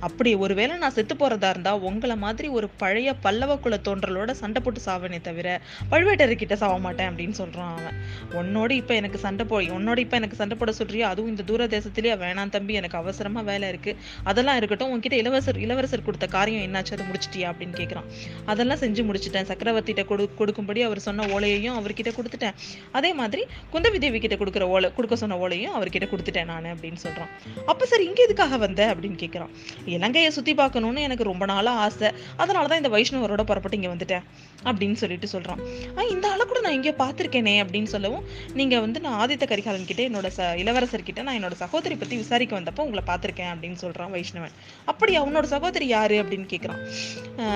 அப்படி 0.00 0.34
ஒருவேளை 0.34 0.76
நான் 0.76 0.90
செத்து 0.90 1.14
போறதா 1.14 1.48
இருந்தா 1.48 1.76
உங்களை 1.76 2.16
மாதிரி 2.16 2.48
ஒரு 2.48 2.68
பழைய 2.68 3.14
பல்லவ 3.14 3.56
குல 3.56 3.80
தோன்றலோட 3.84 4.30
சண்டை 4.30 4.62
போட்டு 4.62 4.80
சாவனே 4.86 5.20
தவிர 5.20 5.60
பழுவேட்டர்கிட்ட 5.90 6.52
சாவ 6.52 6.78
மாட்டேன் 6.78 7.10
அப்படின்னு 7.10 7.34
சொல்றான் 7.38 7.74
அவன். 7.76 7.96
உன்னோட 8.30 8.70
இப்ப 8.70 8.94
எனக்கு 8.94 9.18
சண்டை 9.18 9.46
போ 9.46 9.60
உன்னோட 9.60 9.98
இப்ப 9.98 10.16
எனக்கு 10.16 10.36
சண்டை 10.36 10.56
போட 10.56 10.72
சொல்றியா? 10.72 11.08
அதுவும் 11.08 11.30
இந்த 11.30 11.42
தூர 11.42 11.66
தேசத்திலேயே 11.66 12.16
வேணாம் 12.24 12.48
தம்பி 12.48 12.74
எனக்கு 12.74 12.96
அவசரமா 12.96 13.40
வேலை 13.40 13.68
இருக்கு. 13.68 13.96
அதெல்லாம் 14.22 14.56
இருக்கட்டும் 14.56 14.92
உன்கிட்ட 14.94 15.12
இளவரசர் 15.12 15.58
இளவரசர் 15.58 16.02
கொடுத்த 16.02 16.26
காரியம் 16.26 16.62
என்னாச்சு? 16.62 16.92
அதை 16.92 17.06
முடிச்சிட்டியா? 17.06 17.52
அப்படின்னு 17.52 17.78
கேக்குறான். 17.80 18.04
அதெல்லாம் 18.44 18.78
செஞ்சு 18.78 19.04
முடிச்சிட்டேன். 19.10 19.48
சக்கரவர்த்திகிட்ட 19.52 20.04
கொடு 20.04 20.34
கொடுக்கும்படி 20.34 20.82
அவர் 20.82 20.98
சொன்ன 20.98 21.26
ஓலையையும் 21.26 21.78
அவர்கிட்ட 21.82 22.12
கொடுத்துட்டேன். 22.16 22.53
அதே 22.92 23.12
மாதிரி 23.12 23.42
குந்தவி 23.72 23.98
தேவி 23.98 24.18
கிட்ட 24.18 24.36
கொடுக்குற 24.36 24.62
ஓலை 24.74 24.88
கொடுக்க 24.94 25.16
சொன்ன 25.16 25.36
ஓலையும் 25.36 25.74
அவர்கிட்ட 25.76 26.08
கொடுத்துட்டேன் 26.12 26.44
நான் 26.44 26.64
அப்படின்னு 26.64 27.00
சொல்றான். 27.02 27.30
அப்ப 27.66 27.86
சார் 27.86 28.02
இங்க 28.02 28.22
எதுக்காக 28.22 28.56
வந்த 28.56 28.94
அப்படின்னு 28.94 29.18
கேட்குறான் 29.22 29.52
இலங்கையை 29.84 30.30
சுத்தி 30.30 30.54
பார்க்கணும்னு 30.54 31.02
எனக்கு 31.02 31.24
ரொம்ப 31.24 31.44
நாளா 31.44 31.74
ஆசை. 31.86 32.10
அதனாலதான் 32.38 32.80
இந்த 32.82 32.88
வைஷ்ணவரோட 32.88 33.42
புறப்பட்டு 33.42 33.80
இங்க 33.80 33.90
வந்துட்டேன் 33.94 34.24
அப்படின்னு 34.64 34.98
சொல்லிட்டு 35.02 35.28
சொல்றான். 35.32 35.60
ஆஹ் 35.96 36.10
இந்த 36.10 36.30
ஆளை 36.30 36.46
கூட 36.46 36.60
நான் 36.60 36.72
இங்கே 36.72 36.94
பார்த்துருக்கேனே 37.02 37.56
அப்படின்னு 37.64 37.90
சொல்லவும் 37.94 38.24
நீங்க 38.54 38.80
வந்து 38.80 39.00
நான் 39.00 39.18
ஆதித்த 39.22 39.46
கரிகாலன் 39.46 39.88
கிட்ட 39.90 40.02
என்னோட 40.08 40.30
ச 40.36 40.56
இளவரசர் 40.56 41.08
கிட்ட 41.08 41.22
நான் 41.22 41.38
என்னோட 41.40 41.52
சகோதரி 41.64 41.94
பத்தி 41.94 42.16
விசாரிக்க 42.16 42.60
வந்தப்போ 42.60 42.86
உங்களை 42.88 43.04
பார்த்துருக்கேன் 43.06 43.52
அப்படின்னு 43.54 43.78
சொல்றான் 43.82 44.12
வைஷ்ணவன். 44.16 44.54
அப்படி 44.84 45.12
அவனோட 45.20 45.42
சகோதரி 45.42 45.86
யாரு 45.86 46.16
அப்படின்னு 46.22 46.48
கேக்குறான். 46.54 46.82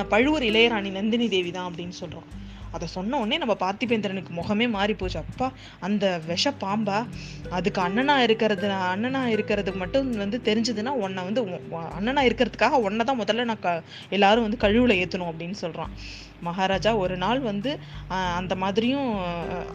பழுவூர் 0.09 0.43
இளையராணி 0.43 0.91
நந்தினி 0.91 1.29
தேவி 1.29 1.51
தான் 1.51 1.73
அப்படின்னு 1.73 1.97
சொல்றான். 2.01 2.29
அதை 2.77 2.87
சொன்ன 2.97 3.19
உடனே 3.23 3.39
நம்ம 3.43 3.55
பார்த்திபேந்திரனுக்கு 3.65 4.33
முகமே 4.41 4.67
மாறி 4.77 4.95
போச்சு. 5.01 5.19
அப்பா 5.25 5.49
அந்த 5.89 6.05
விஷ 6.31 6.53
பாம்பா 6.65 6.99
அதுக்கு 7.59 7.81
அண்ணனா 7.87 8.17
இருக்கிறது 8.27 8.69
அண்ணனா 8.93 9.23
இருக்கிறது 9.35 9.73
மட்டும் 9.83 10.09
வந்து 10.25 10.41
தெரிஞ்சதுன்னா 10.49 10.95
உன்னை 11.05 11.25
வந்து 11.29 11.43
அண்ணனா 11.99 12.25
இருக்கிறதுக்காக 12.29 12.81
உன்னை 12.87 13.05
தான் 13.11 13.21
முதல்ல 13.23 13.49
நான் 13.51 13.65
க 13.67 13.71
எல்லாரும் 14.17 14.47
வந்து 14.47 14.65
கழுவுல 14.65 14.97
ஏற்றணும் 15.03 15.31
அப்படின்னு 15.33 15.59
சொல்றான். 15.65 15.93
மகாராஜா 16.47 16.91
ஒரு 17.03 17.15
நாள் 17.23 17.41
வந்து 17.51 17.71
அந்த 18.41 18.55
மாதிரியும் 18.63 19.09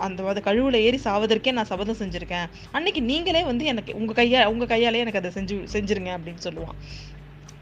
அந்த 0.06 0.20
மாதிரி 0.26 0.44
கழுவுல 0.46 0.78
ஏறி 0.88 1.00
சாவதற்கே 1.08 1.52
நான் 1.58 1.70
சபதம் 1.72 2.00
செஞ்சுருக்கேன். 2.02 2.48
அன்னைக்கு 2.78 3.02
நீங்களே 3.10 3.42
வந்து 3.50 3.66
எனக்கு 3.72 3.92
உங்கள் 4.00 4.18
கையா 4.20 4.42
உங்கள் 4.54 4.72
கையாலே 4.74 5.02
எனக்கு 5.06 5.22
அதை 5.22 5.32
செஞ்சு 5.38 5.56
செஞ்சிருங்க 5.74 6.12
அப்படின்னு 6.18 6.46
சொல்லுவான். 6.48 6.78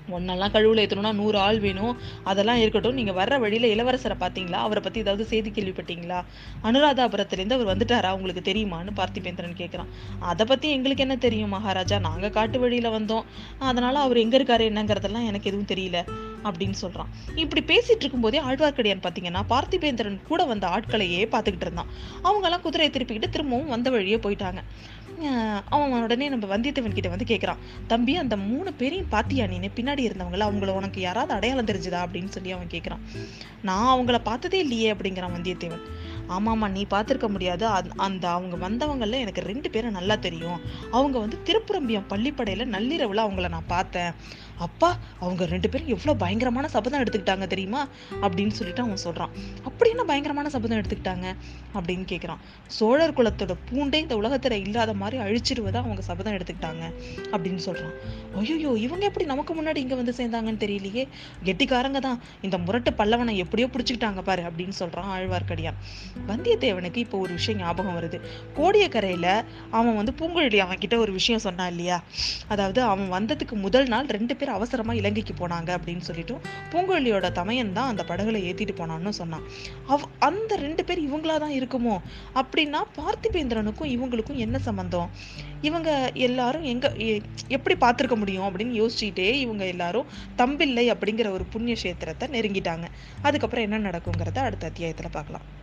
ஒன்னெல்லாம் 0.10 0.54
கழுவுல 0.56 0.84
ஏற்றணும்னா 0.86 1.14
நூறு 1.14 1.38
ஆள் 1.38 1.60
வேணும். 1.60 1.98
அதெல்லாம் 2.24 2.58
இருக்கட்டும். 2.58 2.94
நீங்கள் 2.94 3.16
வர்ற 3.16 3.40
வழியில் 3.40 3.68
இளவரசரை 3.72 4.16
பார்த்தீங்களா? 4.20 4.60
அவரை 4.68 4.84
பற்றி 4.84 5.00
ஏதாவது 5.00 5.26
செய்தி 5.26 5.50
கேள்விப்பட்டீங்களா? 5.50 6.24
அனுராதாபுரத்துலேருந்து 6.64 7.58
அவர் 7.58 7.78
வந்துட்டாரா? 7.78 8.12
உங்களுக்கு 8.12 8.54
தெரியுமான்னு 8.54 8.92
பார்த்திபேந்திரன் 8.96 9.58
கேட்குறான். 9.58 9.92
அதை 10.20 10.46
பற்றி 10.46 10.70
எங்களுக்கு 10.70 11.04
என்ன 11.04 11.16
தெரியும் 11.16 11.50
மகாராஜா? 11.50 12.00
நாங்கள் 12.00 12.30
காட்டு 12.30 12.60
வழியில் 12.60 12.90
வந்தோம். 12.90 13.24
அதனால் 13.60 13.96
அவர் 13.96 14.18
எங்கே 14.18 14.38
இருக்காரு 14.38 14.66
என்னங்கிறதெல்லாம் 14.72 15.26
எனக்கு 15.26 15.50
எதுவும் 15.50 15.72
தெரியல 15.74 16.04
அப்படின்னு 16.44 16.72
சொல்கிறான் 16.72 17.10
இப்படி 17.36 17.62
பேசிட்டு 17.62 18.00
இருக்கும்போதே 18.00 18.40
ஆழ்வார்க்கடியான் 18.40 19.04
பார்த்தீங்கன்னா 19.04 19.44
பார்த்திபேந்திரன் 19.50 20.20
கூட 20.28 20.46
வந்த 20.46 20.68
ஆட்களையே 20.68 21.26
பார்த்துக்கிட்டு 21.32 21.62
இருந்தான். 21.62 21.86
அவங்கெல்லாம் 22.24 22.62
குதிரையை 22.62 22.94
திருப்பிக்கிட்டு 22.96 23.30
திரும்பவும் 23.30 23.68
வந்த 23.68 23.90
வழியே 23.90 24.16
போயிட்டாங்க. 24.16 24.62
அவன் 25.70 26.04
உடனே 26.04 26.30
நம்ம 26.30 26.58
வந்தியத்தேவன் 26.58 26.94
கிட்ட 26.94 27.10
வந்து 27.10 27.26
கேட்குறான் 27.28 27.58
தம்பி 27.88 28.16
அந்த 28.16 28.38
மூணு 28.38 28.74
பேரையும் 28.74 29.08
பாத்தியா 29.10 29.46
நீ 29.46 29.60
பின்னாடி 29.60 30.12
இருந்தவங்கள 30.12 30.40
அவங்கள 30.40 30.68
உனக்கு 30.68 31.02
யாராவது 31.02 31.34
அடையாளம் 31.34 31.66
தெரிஞ்சுதா? 31.66 32.06
அப்படின்னு 32.06 32.28
சொல்லி 32.28 32.52
அவன் 32.52 32.68
கேட்குறான் 32.68 33.18
நான் 33.62 34.00
அவங்கள 34.00 34.20
பார்த்ததே 34.24 34.60
இல்லையே 34.60 34.94
அப்படிங்கிறான் 34.94 35.32
வந்தியத்தேவன். 35.38 35.82
ஆமாம்மா 36.30 36.70
நீ 36.70 36.86
பார்த்துருக்க 36.90 37.28
முடியாது. 37.28 37.66
அந்த- 37.66 37.94
அந்த 37.98 38.30
அவங்க 38.30 38.70
வந்தவங்கள 38.70 39.12
எனக்கு 39.12 39.42
ரெண்டு 39.42 39.70
பேரும் 39.70 39.92
நல்லா 39.92 40.16
தெரியும். 40.16 40.60
அவங்க 40.92 41.20
வந்து 41.20 41.38
திருப்புரம்பியம் 41.46 42.04
பள்ளிப்படையில் 42.10 42.66
நள்ளிரவில் 42.66 43.20
அவங்கள 43.20 43.50
நான் 43.50 43.64
பார்த்தேன். 43.68 44.12
அப்பா 44.68 44.90
அவங்க 45.24 45.46
ரெண்டு 45.54 45.70
பேரும் 45.70 45.92
எவ்வளோ 45.96 46.14
பயங்கரமான 46.24 46.70
சபதம் 46.76 47.02
எடுத்துக்கிட்டாங்க 47.04 47.48
தெரியுமா? 47.54 47.82
அப்படின்னு 48.26 48.56
சொல்லிட்டு 48.60 48.84
அவன் 48.86 49.04
சொல்கிறான் 49.06 49.32
அப்படி 49.68 49.90
என்ன 49.94 50.04
பயங்கரமான 50.12 50.50
சபதம் 50.56 50.80
எடுத்துக்கிட்டாங்க? 50.82 51.28
அப்படின்னு 51.78 52.06
கேட்குறான் 52.14 52.42
சோழர் 52.78 53.16
குலத்தோட 53.20 53.56
பூண்டே 53.70 54.00
இந்த 54.06 54.16
உலகத்தில் 54.22 54.58
இல்லாத 54.66 54.94
மாதிரி 55.04 55.18
அழிச்சிடுவதா 55.26 55.82
அவங்க 55.86 56.04
சபதம் 56.10 56.36
எடுத்துக்கிட்டாங்க 56.38 56.84
அப்படின்னு 57.34 57.62
சொல்கிறான் 57.68 57.96
ஐயோ 58.40 58.72
இவங்க 58.86 59.04
எப்படி 59.10 59.26
நமக்கு 59.32 59.54
முன்னாடி 59.58 59.80
இங்கே 59.84 59.98
வந்து 60.00 60.14
சேர்ந்தாங்கன்னு 60.18 60.62
தெரியலையே. 60.66 61.04
கெட்டிக்காரங்க 61.48 62.00
தான். 62.06 62.20
இந்த 62.46 62.58
முரட்டு 62.66 62.92
பல்லவனை 63.00 63.34
எப்படியோ 63.44 63.68
பிடிச்சிக்கிட்டாங்க 63.74 64.22
பாரு 64.30 64.42
அப்படின்னு 64.50 64.76
சொல்கிறான் 64.80 65.10
ஆழ்வார்க்கடியான். 65.16 65.78
வந்தியத்தேவனுக்கு 66.30 67.00
இப்போ 67.06 67.18
ஒரு 67.18 67.34
விஷயம் 67.40 67.60
ஞாபகம் 67.60 67.98
வருது. 68.00 68.18
கோடியக்கரையில் 68.58 69.30
அவன் 69.78 69.98
வந்து 70.00 70.14
பூங்குழலி 70.20 70.60
அவன் 70.66 70.82
கிட்ட 70.84 70.98
ஒரு 70.98 71.12
விஷயம் 71.20 71.44
சொன்னான் 71.48 71.72
இல்லையா? 71.74 71.98
அதாவது 72.48 72.82
அவன் 72.92 73.12
வந்ததுக்கு 73.18 73.58
முதல் 73.66 73.90
நாள் 73.94 74.10
ரெண்டு 74.18 74.36
பேர் 74.36 74.51
அவசரமாக 74.52 74.98
இலங்கைக்கு 74.98 75.48
போனாங்க 75.48 75.78
அப்படின்னு 75.78 76.00
சொல்லிட்டு 76.00 76.40
பூங்குழலியோட 76.72 77.32
தமையன் 77.32 77.74
தான் 77.74 77.88
அந்த 77.88 78.06
படகுல 78.08 78.42
ஏற்றிட்டு 78.42 78.76
போனான்னு 78.78 79.10
சொன்னான். 79.10 79.42
அவ் 79.88 80.02
அந்த 80.20 80.56
ரெண்டு 80.56 80.86
பேர் 80.86 81.10
இவங்களா 81.10 81.40
தான் 81.40 81.52
இருக்குமோ? 81.52 82.02
அப்படின்னா 82.36 82.84
பார்த்திபேந்திரனுக்கும் 82.98 83.80
இவங்களுக்கும் 83.80 84.36
என்ன 84.36 84.60
சம்பந்தம்? 84.60 85.10
இவங்க 85.62 86.12
எல்லாரும் 86.14 86.64
எங்க 86.64 86.92
எ- 86.94 87.22
எப்படி 87.48 87.76
பார்த்துருக்க 87.86 88.16
முடியும் 88.16 88.44
அப்படின்னு 88.44 88.90
யோசிச்சுட்டே 88.90 89.32
இவங்க 89.32 89.66
எல்லாரும் 89.66 90.06
தம்பிள்ளை 90.38 90.92
அப்படிங்கிற 90.92 91.32
ஒரு 91.32 91.44
புண்ணிய 91.44 91.76
கஷேத்திரத்தை 91.76 92.28
நெருங்கிட்டாங்க. 92.28 92.84
அதுக்கப்புறம் 93.22 93.72
என்ன 93.72 93.90
நடக்குங்கிறத 93.90 94.38
அடுத்த 94.38 94.68
அத்தியாயத்தில் 94.68 95.12
பார்க்கலாம். 95.12 95.60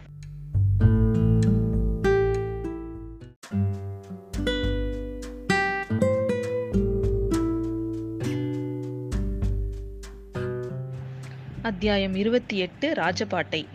அத்தியாயம் 11.68 12.14
இருபத்தி 12.14 12.58
எட்டு 12.58 12.92
ராஜபாட்டை. 12.92 13.66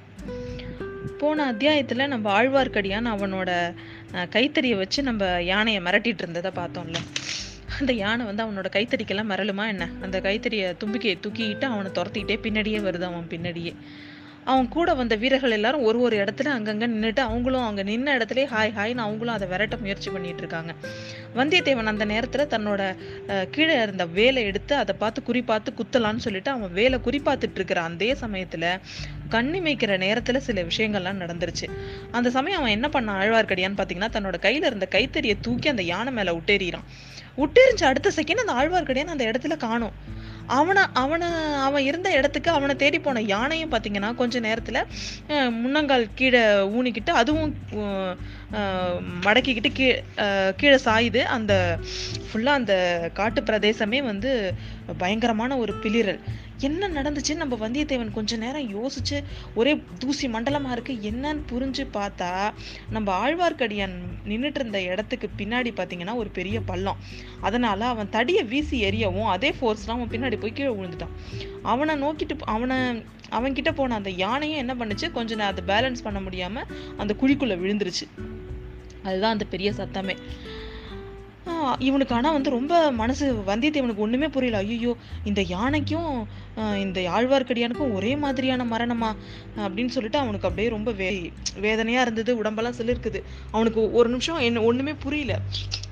போன 1.17 1.45
அத்தியாயத்தில் 1.45 2.07
நம்ம 2.07 2.43
ஆழ்வார்க்கடியான் 2.43 3.07
அவனோட 3.11 3.73
கைத்தறியை 4.11 4.75
வச்சு 4.77 5.03
நம்ம 5.03 5.41
யானையை 5.41 5.81
மிரட்டிட்டு 5.83 6.17
இருந்ததை 6.17 6.51
பார்த்தோம்ல. 6.55 6.95
அந்த 7.79 7.93
யானை 7.93 8.25
வந்து 8.25 8.43
அவனோட 8.45 8.65
கைத்தறிக்கெல்லாம் 8.71 9.29
மிரளுமா 9.29 9.67
என்ன? 9.67 9.89
அந்த 10.01 10.19
கைத்தறியை 10.19 10.75
தும்பிக்கையை 10.83 11.17
தூக்கிக்கிட்டு 11.21 11.65
அவனை 11.65 11.91
துரத்திக்கிட்டே 11.91 12.37
பின்னாடியே 12.45 12.79
வருது 12.79 13.01
அவன் 13.01 13.27
பின்னாடியே. 13.29 13.75
அவங்க 14.45 14.69
கூட 14.69 14.93
வந்த 14.93 15.15
வீரர்கள் 15.15 15.55
எல்லாரும் 15.57 15.83
ஒரு 15.83 15.99
ஒரு 15.99 16.15
இடத்துல 16.23 16.49
அங்கங்கே 16.55 16.87
நின்றுட்டு 16.93 17.19
அவங்களும் 17.19 17.65
அங்கே 17.67 17.83
நின்ன 17.83 18.15
இடத்துல 18.17 18.43
ஹாய் 18.53 18.73
ஹாய்னு 18.77 19.03
அவங்களும் 19.05 19.33
அதை 19.33 19.47
விரட்ட 19.47 19.75
முயற்சி 19.77 20.09
பண்ணிட்டு 20.11 20.41
இருக்காங்க. 20.43 20.71
வந்தியத்தேவன் 21.35 21.91
அந்த 21.91 22.05
நேரத்தில் 22.05 22.51
தன்னோட 22.53 22.81
கீழே 23.51 23.81
இருந்த 23.81 24.05
வேலை 24.05 24.43
எடுத்து 24.43 24.75
அதை 24.75 24.95
பார்த்து 24.99 25.23
குறி 25.23 25.41
பார்த்து 25.41 25.73
குத்தலான்னு 25.79 26.25
சொல்லிட்டு 26.25 26.51
அவன் 26.51 26.73
வேலை 26.73 26.99
குறிப்பாத்துட்டு 27.05 27.59
இருக்கிற 27.61 27.81
அதே 27.81 28.15
சமயத்தில் 28.15 28.69
கண்ணிமைக்கிற 29.29 29.97
நேரத்தில் 29.97 30.39
சில 30.39 30.61
விஷயங்கள்லாம் 30.61 31.21
நடந்துருச்சு. 31.23 31.67
அந்த 32.11 32.29
சமயம் 32.29 32.59
அவன் 32.59 32.75
என்ன 32.77 32.89
பண்ணான் 32.93 33.19
ஆழ்வார்க்கடியான்னு 33.23 33.79
பார்த்தீங்கன்னா 33.79 34.11
தன்னோட 34.17 34.39
கையில 34.47 34.69
இருந்த 34.71 34.87
கைத்தறியை 34.91 35.37
தூக்கி 35.41 35.69
அந்த 35.69 35.85
யானை 35.93 36.13
மேலே 36.13 36.31
உட்டேறான் 36.31 36.87
உட்டேறிஞ்ச 37.37 37.83
அடுத்த 37.83 38.11
செகண்ட் 38.15 38.43
அந்த 38.43 38.53
ஆழ்வார்க்கடியான் 38.53 39.13
அந்த 39.15 39.25
இடத்துல 39.25 39.57
காணும். 39.57 39.95
அவனை 40.47 40.83
அவனை 40.93 41.27
அவன் 41.65 41.83
இருந்த 41.83 42.11
இடத்துக்கு 42.11 42.49
அவனை 42.51 42.75
தேடி 42.75 42.99
போன 42.99 43.21
யானையும் 43.21 43.71
பார்த்தீங்கன்னா 43.71 44.15
கொஞ்ச 44.15 44.39
நேரத்தில் 44.39 44.79
முன்னங்கால் 45.63 46.05
கீழே 46.15 46.41
ஊனிக்கிட்டு 46.77 47.11
அதுவும் 47.21 47.53
மடக்கிக்கிட்டு 49.25 49.71
கீ 49.73 49.85
கீழே 50.57 50.77
சாயுது. 50.85 51.21
அந்த 51.35 51.53
ஃபுல்லாக 52.27 52.59
அந்த 52.59 52.73
காட்டு 53.13 53.41
பிரதேசமே 53.41 54.03
வந்து 54.03 54.31
பயங்கரமான 54.97 55.57
ஒரு 55.57 55.73
பிளிரல் 55.73 56.19
என்ன 56.57 56.87
நடந்துச்சுன்னு 56.87 57.35
நம்ம 57.35 57.69
வந்தியத்தேவன் 57.69 58.11
கொஞ்ச 58.11 58.35
நேரம் 58.35 58.83
யோசிச்சு 58.83 59.23
ஒரே 59.55 59.83
தூசி 59.99 60.27
மண்டலமா 60.27 60.71
இருக்கு 60.71 60.93
என்னன்னு 60.93 61.41
புரிஞ்சு 61.51 61.87
பார்த்தா 61.93 62.53
நம்ம 62.89 63.29
ஆழ்வார்க்கடியான் 63.29 63.93
நின்றுட்டு 64.25 64.55
இருந்த 64.55 64.81
இடத்துக்கு 64.81 65.29
பின்னாடி 65.37 65.71
பார்த்தீங்கன்னா 65.75 66.15
ஒரு 66.15 66.29
பெரிய 66.29 66.61
பள்ளம். 66.61 66.97
அதனால 67.41 67.85
அவன் 67.85 68.09
தடியை 68.09 68.43
வீசி 68.43 68.83
எரியவும் 68.83 69.25
அதே 69.25 69.53
ஃபோர்ஸ்லாம் 69.61 69.87
அவன் 69.87 70.07
பின்னாடி 70.07 70.39
போய் 70.39 70.53
கீழே 70.53 70.69
விழுந்துட்டான். 70.69 71.15
அவனை 71.63 71.95
நோக்கிட்டு 71.95 72.37
அவனை 72.45 72.77
அவன்கிட்ட 73.31 73.71
போன 73.75 73.95
அந்த 73.95 74.09
யானையும் 74.09 74.67
என்ன 74.67 74.85
பண்ணுச்சு? 74.85 75.11
கொஞ்ச 75.11 75.35
நேரம் 75.35 75.55
அதை 75.55 75.75
பேலன்ஸ் 75.75 76.03
பண்ண 76.03 76.19
முடியாம 76.19 76.63
அந்த 76.97 77.15
குழிக்குள்ள 77.21 77.57
விழுந்துருச்சு. 77.57 78.07
அதுதான் 79.03 79.31
அந்த 79.31 79.45
பெரிய 79.45 79.71
சத்தமே. 79.71 80.17
இவனுக்கு 81.87 82.15
ஆனால் 82.17 82.35
வந்து 82.37 82.55
ரொம்ப 82.57 82.73
மனசு 83.01 83.25
வந்தியத்தேவனுக்கு 83.49 84.05
ஒன்றுமே 84.05 84.27
புரியல. 84.35 84.61
ஐயோ 84.65 84.93
இந்த 85.31 85.41
யானைக்கும் 85.55 86.11
இந்த 86.83 86.99
ஆழ்வார்க்கடியானுக்கும் 87.17 87.93
ஒரே 87.97 88.11
மாதிரியான 88.23 88.65
மரணமா? 88.73 89.09
அப்படின்னு 89.65 89.93
சொல்லிட்டு 89.95 90.19
அவனுக்கு 90.23 90.47
அப்படியே 90.49 90.69
ரொம்ப 90.75 90.89
வே 90.99 91.07
வேதனையாக 91.65 92.05
இருந்தது 92.05 92.31
உடம்பெல்லாம் 92.41 92.77
சிலிருக்குது. 92.79 93.19
அவனுக்கு 93.55 93.81
ஒரு 93.99 94.09
நிமிஷம் 94.13 94.43
என்ன 94.47 94.63
ஒன்றுமே 94.69 94.93
புரியல. 95.05 95.35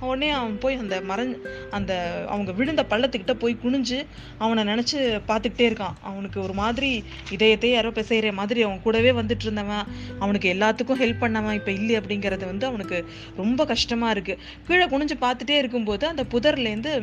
உடனே 0.07 0.29
அவன் 0.37 0.53
போய் 0.61 0.77
அந்த 0.83 0.95
மரஞ் 1.09 1.33
அந்த 1.77 1.91
அவங்க 2.33 2.51
விழுந்த 2.59 2.83
பள்ளத்துக்கிட்ட 2.91 3.33
போய் 3.41 3.55
குனிஞ்சு 3.63 3.99
அவனை 4.43 4.61
நினச்சி 4.71 4.97
பார்த்துக்கிட்டே 5.29 5.65
இருக்கான். 5.71 5.97
அவனுக்கு 6.11 6.39
ஒரு 6.45 6.53
மாதிரி 6.61 6.91
இதயத்தை 7.37 7.71
யாரோ 7.73 7.91
பிசைகிற 7.97 8.31
மாதிரி 8.39 8.61
அவன் 8.67 8.81
கூடவே 8.85 9.11
வந்துட்டு 9.19 9.45
இருந்தவன். 9.47 9.85
அவனுக்கு 10.23 10.49
எல்லாத்துக்கும் 10.55 11.01
ஹெல்ப் 11.03 11.23
பண்ணவன் 11.25 11.57
இப்போ 11.59 11.73
இல்லை 11.79 11.95
அப்படிங்கிறது 12.01 12.45
வந்து 12.51 12.67
அவனுக்கு 12.71 12.99
ரொம்ப 13.41 13.65
கஷ்டமாக 13.73 14.15
இருக்குது 14.17 14.39
கீழே 14.69 14.87
குனிஞ்சு 14.93 15.17
பார்த்துட்டே 15.25 15.59
இருக்கும்போது 15.61 16.05
அந்த 16.07 16.25
புதர்ல 16.33 16.71
இருந்து 16.73 16.93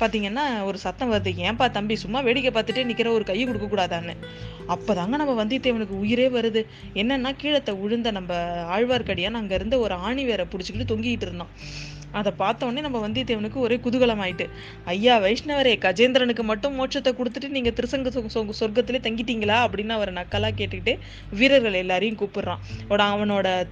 பாத்தீங்கன்னா 0.00 0.46
ஒரு 0.64 0.78
சத்தம் 0.86 1.12
வருது 1.12 1.32
ஏன்பா 1.48 1.68
தம்பி 1.78 1.96
சும்மா 2.04 2.20
வேடிக்கை 2.20 2.52
பார்த்துட்டே 2.52 2.88
நிக்கிற 2.90 3.10
ஒரு 3.18 3.26
கை 3.32 3.38
கொடுக்க 3.44 3.68
அப்போ 4.66 4.86
அப்பதாங்க 4.86 5.16
நம்ம 5.20 5.32
வந்தியத்தேவனுக்கு 5.40 5.96
உயிரே 6.02 6.26
வருது. 6.34 6.60
என்னன்னா 6.94 7.30
கீழத்தை 7.40 7.72
விழுந்த 7.80 8.10
நம்ம 8.10 8.34
ஆழ்வார்க்கடியான் 8.76 9.38
அங்க 9.40 9.54
இருந்த 9.54 9.76
ஒரு 9.78 9.94
ஆணி 10.08 10.24
வேற 10.24 10.42
பிடிச்சிக்கிட்டு 10.44 10.90
தொங்கிட்டு 10.92 11.26
இருந்தான். 11.28 11.52
அதை 12.16 12.32
பார்த்த 12.36 12.66
உடனே 12.66 12.80
நம்ம 12.80 13.08
வந்தியத்தேவனுக்கு 13.08 13.54
ஒரே 13.54 13.76
குதூகலம் 13.76 14.20
ஆயிட்டு 14.20 14.50
ஐயா 14.84 15.18
வைஷ்ணவரே 15.18 15.78
கஜேந்திரனுக்கு 15.78 16.42
மட்டும் 16.42 16.74
மோட்சத்தை 16.80 17.12
கொடுத்துட்டு 17.12 17.48
நீங்க 17.48 17.70
திருசங்க 17.70 18.28
சொ- 18.34 18.50
சொர்க்கத்திலே 18.60 19.00
தங்கிட்டீங்களா? 19.00 19.56
அப்படின்னு 19.58 19.88
அவர் 19.88 20.12
நக்கலா 20.12 20.50
கேட்டுக்கிட்டு 20.56 20.98
வீரர்கள் 21.30 21.72
எல்லாரையும் 21.72 22.16
கூப்பிடுறான். 22.16 22.58
அவனோட 22.90 23.66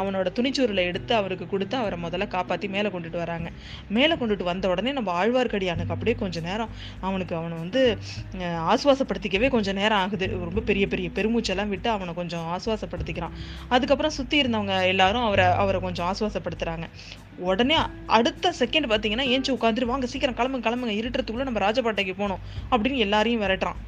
அவனோட 0.00 0.26
துணிச்சூரில் 0.34 0.84
எடுத்து 0.84 1.14
அவருக்கு 1.14 1.46
கொடுத்து 1.46 1.76
அவரை 1.76 1.98
முதல்ல 2.02 2.28
காப்பாற்றி 2.28 2.68
மேலே 2.68 2.88
கொண்டுட்டு 2.88 3.16
வராங்க. 3.16 3.50
மேலே 3.88 4.14
கொண்டுட்டு 4.14 4.42
வந்த 4.42 4.68
உடனே 4.68 4.92
நம்ம 4.92 5.26
ஆழ்வார்க்கடியானுக்கு 5.26 5.88
அப்படியே 5.88 6.16
கொஞ்சம் 6.16 6.44
நேரம் 6.44 6.68
அவனுக்கு 7.00 7.36
அவனை 7.36 7.58
வந்து 7.58 7.98
ஆசுவாசப்படுத்திக்கவே 8.38 9.48
கொஞ்சம் 9.48 9.76
நேரம் 9.76 9.98
ஆகுது. 9.98 10.26
ரொம்ப 10.26 10.60
பெரிய 10.60 10.86
பெரிய 10.86 11.08
பெருமூச்செல்லாம் 11.14 11.68
விட்டு 11.68 11.90
அவனை 11.90 12.14
கொஞ்சம் 12.14 12.58
ஆசுவாசப்படுத்திக்கிறான். 12.58 13.30
அதுக்கப்புறம் 13.68 14.12
சுற்றி 14.12 14.40
இருந்தவங்க 14.40 14.86
எல்லாரும் 14.86 15.22
அவரை 15.22 15.44
அவரை 15.44 15.80
கொஞ்சம் 15.80 16.14
ஆசுவாசப்படுத்துகிறாங்க 16.14 16.82
உடனே 17.48 17.76
அடுத்த 18.16 18.52
செகண்ட் 18.58 18.90
பார்த்தீங்கன்னா 18.92 19.26
ஏஞ்சி 19.34 19.50
உட்காந்துட்டு 19.56 19.90
வாங்க 19.92 20.06
சீக்கிரம் 20.12 20.38
கிளம்புங்க 20.40 20.66
கிளம்புங்க 20.66 20.94
இருட்டுறதுக்குள்ள 21.00 21.48
நம்ம 21.48 21.62
ராஜபாட்டைக்கு 21.66 22.14
போகணும் 22.20 22.42
அப்படின்னு 22.70 23.04
எல்லாரையும் 23.06 23.42
விரட்டுறான். 23.42 23.78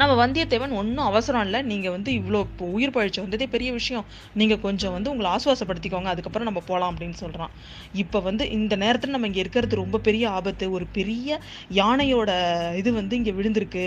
நம்ம 0.00 0.12
வந்தியத்தேவன் 0.20 0.72
ஒன்றும் 0.78 1.08
அவசரம் 1.10 1.44
இல்லை. 1.46 1.58
நீங்கள் 1.70 1.92
வந்து 1.94 2.10
இவ்வளோ 2.20 2.38
இப்போ 2.46 2.64
உயிர் 2.76 2.92
பழிச்சு 2.94 3.20
வந்ததே 3.24 3.46
பெரிய 3.52 3.70
விஷயம். 3.76 4.06
நீங்கள் 4.40 4.60
கொஞ்சம் 4.64 4.94
வந்து 4.96 5.10
உங்களை 5.12 5.28
ஆசுவாசப்படுத்திக்கோங்க. 5.34 6.08
அதுக்கப்புறம் 6.12 6.48
நம்ம 6.48 6.60
போகலாம் 6.70 6.90
அப்படின்னு 6.92 7.16
சொல்கிறான் 7.22 7.52
இப்போ 8.02 8.20
வந்து 8.28 8.44
இந்த 8.56 8.74
நேரத்தில் 8.84 9.14
நம்ம 9.16 9.28
இங்கே 9.30 9.42
இருக்கிறது 9.44 9.80
ரொம்ப 9.82 10.00
பெரிய 10.08 10.24
ஆபத்து. 10.38 10.64
ஒரு 10.78 10.88
பெரிய 10.98 11.38
யானையோட 11.80 12.30
இது 12.80 12.92
வந்து 13.00 13.14
இங்கே 13.20 13.34
விழுந்திருக்கு. 13.38 13.86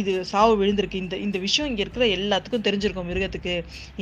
இது 0.00 0.14
சாவு 0.32 0.56
விழுந்திருக்கு. 0.62 1.02
இந்த 1.04 1.16
இந்த 1.26 1.38
விஷயம் 1.46 1.70
இங்கே 1.70 1.84
இருக்கிற 1.86 2.06
எல்லாத்துக்கும் 2.16 2.66
தெரிஞ்சிருக்கும் 2.68 3.08
மிருகத்துக்கு. 3.12 3.56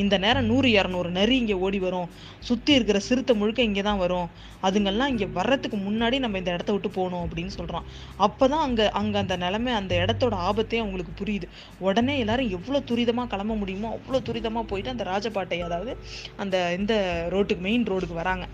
இந்த 0.05 0.15
நேரம் 0.25 0.49
நூறு 0.53 0.71
இரநூறு 0.79 1.13
நரி 1.19 1.37
இங்கே 1.43 1.59
ஓடி 1.67 1.81
வரும். 1.87 2.09
சுற்றி 2.51 2.73
இருக்கிற 2.79 2.99
சிறுத்தை 3.11 3.37
முழுக்க 3.43 3.69
இங்கே 3.71 3.85
தான் 3.91 4.03
வரும். 4.07 4.29
அதுங்கெல்லாம் 4.67 5.11
இங்கே 5.13 5.27
வர்றதுக்கு 5.39 5.79
முன்னாடி 5.87 6.17
நம்ம 6.25 6.39
இந்த 6.41 6.51
இடத்த 6.57 6.71
விட்டு 6.75 6.91
போகணும் 6.99 7.25
அப்படின்னு 7.25 7.53
சொல்கிறான் 7.59 7.87
அப்போ 8.27 8.45
தான் 8.53 8.63
அங்கே 8.67 8.85
அங்கே 9.01 9.19
அந்த 9.23 9.35
நிலமை 9.43 9.73
அந்த 9.81 9.95
இடத்தோட 10.03 10.35
ஆபத்தே 10.49 10.79
அவங்களுக்கு 10.95 11.25
புரியுது. 11.25 11.49
உடனே 11.79 12.19
எல்லாரும் 12.19 12.51
எவ்வளோ 12.51 12.79
துரிதமாக 12.91 13.27
கிளம்ப 13.27 13.55
முடியுமோ 13.55 13.91
அவ்வளோ 13.97 14.19
துரிதமாக 14.29 14.63
போயிட்டு 14.63 14.91
அந்த 14.91 15.05
ராஜபாட்டை 15.05 15.59
அதாவது 15.61 15.93
அந்த 16.37 16.57
இந்த 16.79 16.95
ரோட்டுக்கு 17.31 17.59
மெயின் 17.59 17.85
ரோடுக்கு 17.85 18.13
வராங்க. 18.13 18.47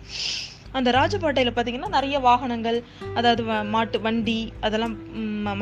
அந்த 0.72 0.90
ராஜபாட்டையில் 0.90 1.54
பார்த்தீங்கன்னா 1.54 1.88
நிறைய 1.88 2.16
வாகனங்கள் 2.18 2.76
அதாவது 3.14 3.42
வ- 3.42 3.68
மாட்டு 3.68 4.00
வண்டி 4.00 4.36
அதெல்லாம் 4.60 4.94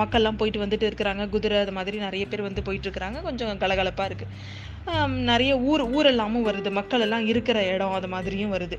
மக்கள்லாம் 0.00 0.36
போயிட்டு 0.36 0.64
வந்துட்டு 0.64 0.86
இருக்கிறாங்க. 0.88 1.28
குதிரை 1.28 1.58
அது 1.58 1.72
மாதிரி 1.72 1.98
நிறைய 1.98 2.24
பேர் 2.26 2.42
வந்து 2.42 2.62
போயிட்டு 2.62 2.90
இருக்கிறாங்க. 2.90 3.22
கொஞ்சம் 3.22 3.58
கலகலப்பாக 3.58 4.10
இருக்குது 4.10 5.06
நிறைய 5.30 5.52
ஊர் 5.70 5.82
ஊரெல்லாமும் 5.90 6.46
வருது. 6.50 6.70
மக்கள் 6.70 7.00
எல்லாம் 7.00 7.26
இருக்கிற 7.26 7.66
இடம் 7.66 7.92
அது 7.92 8.08
மாதிரியும் 8.08 8.52
வருது. 8.52 8.76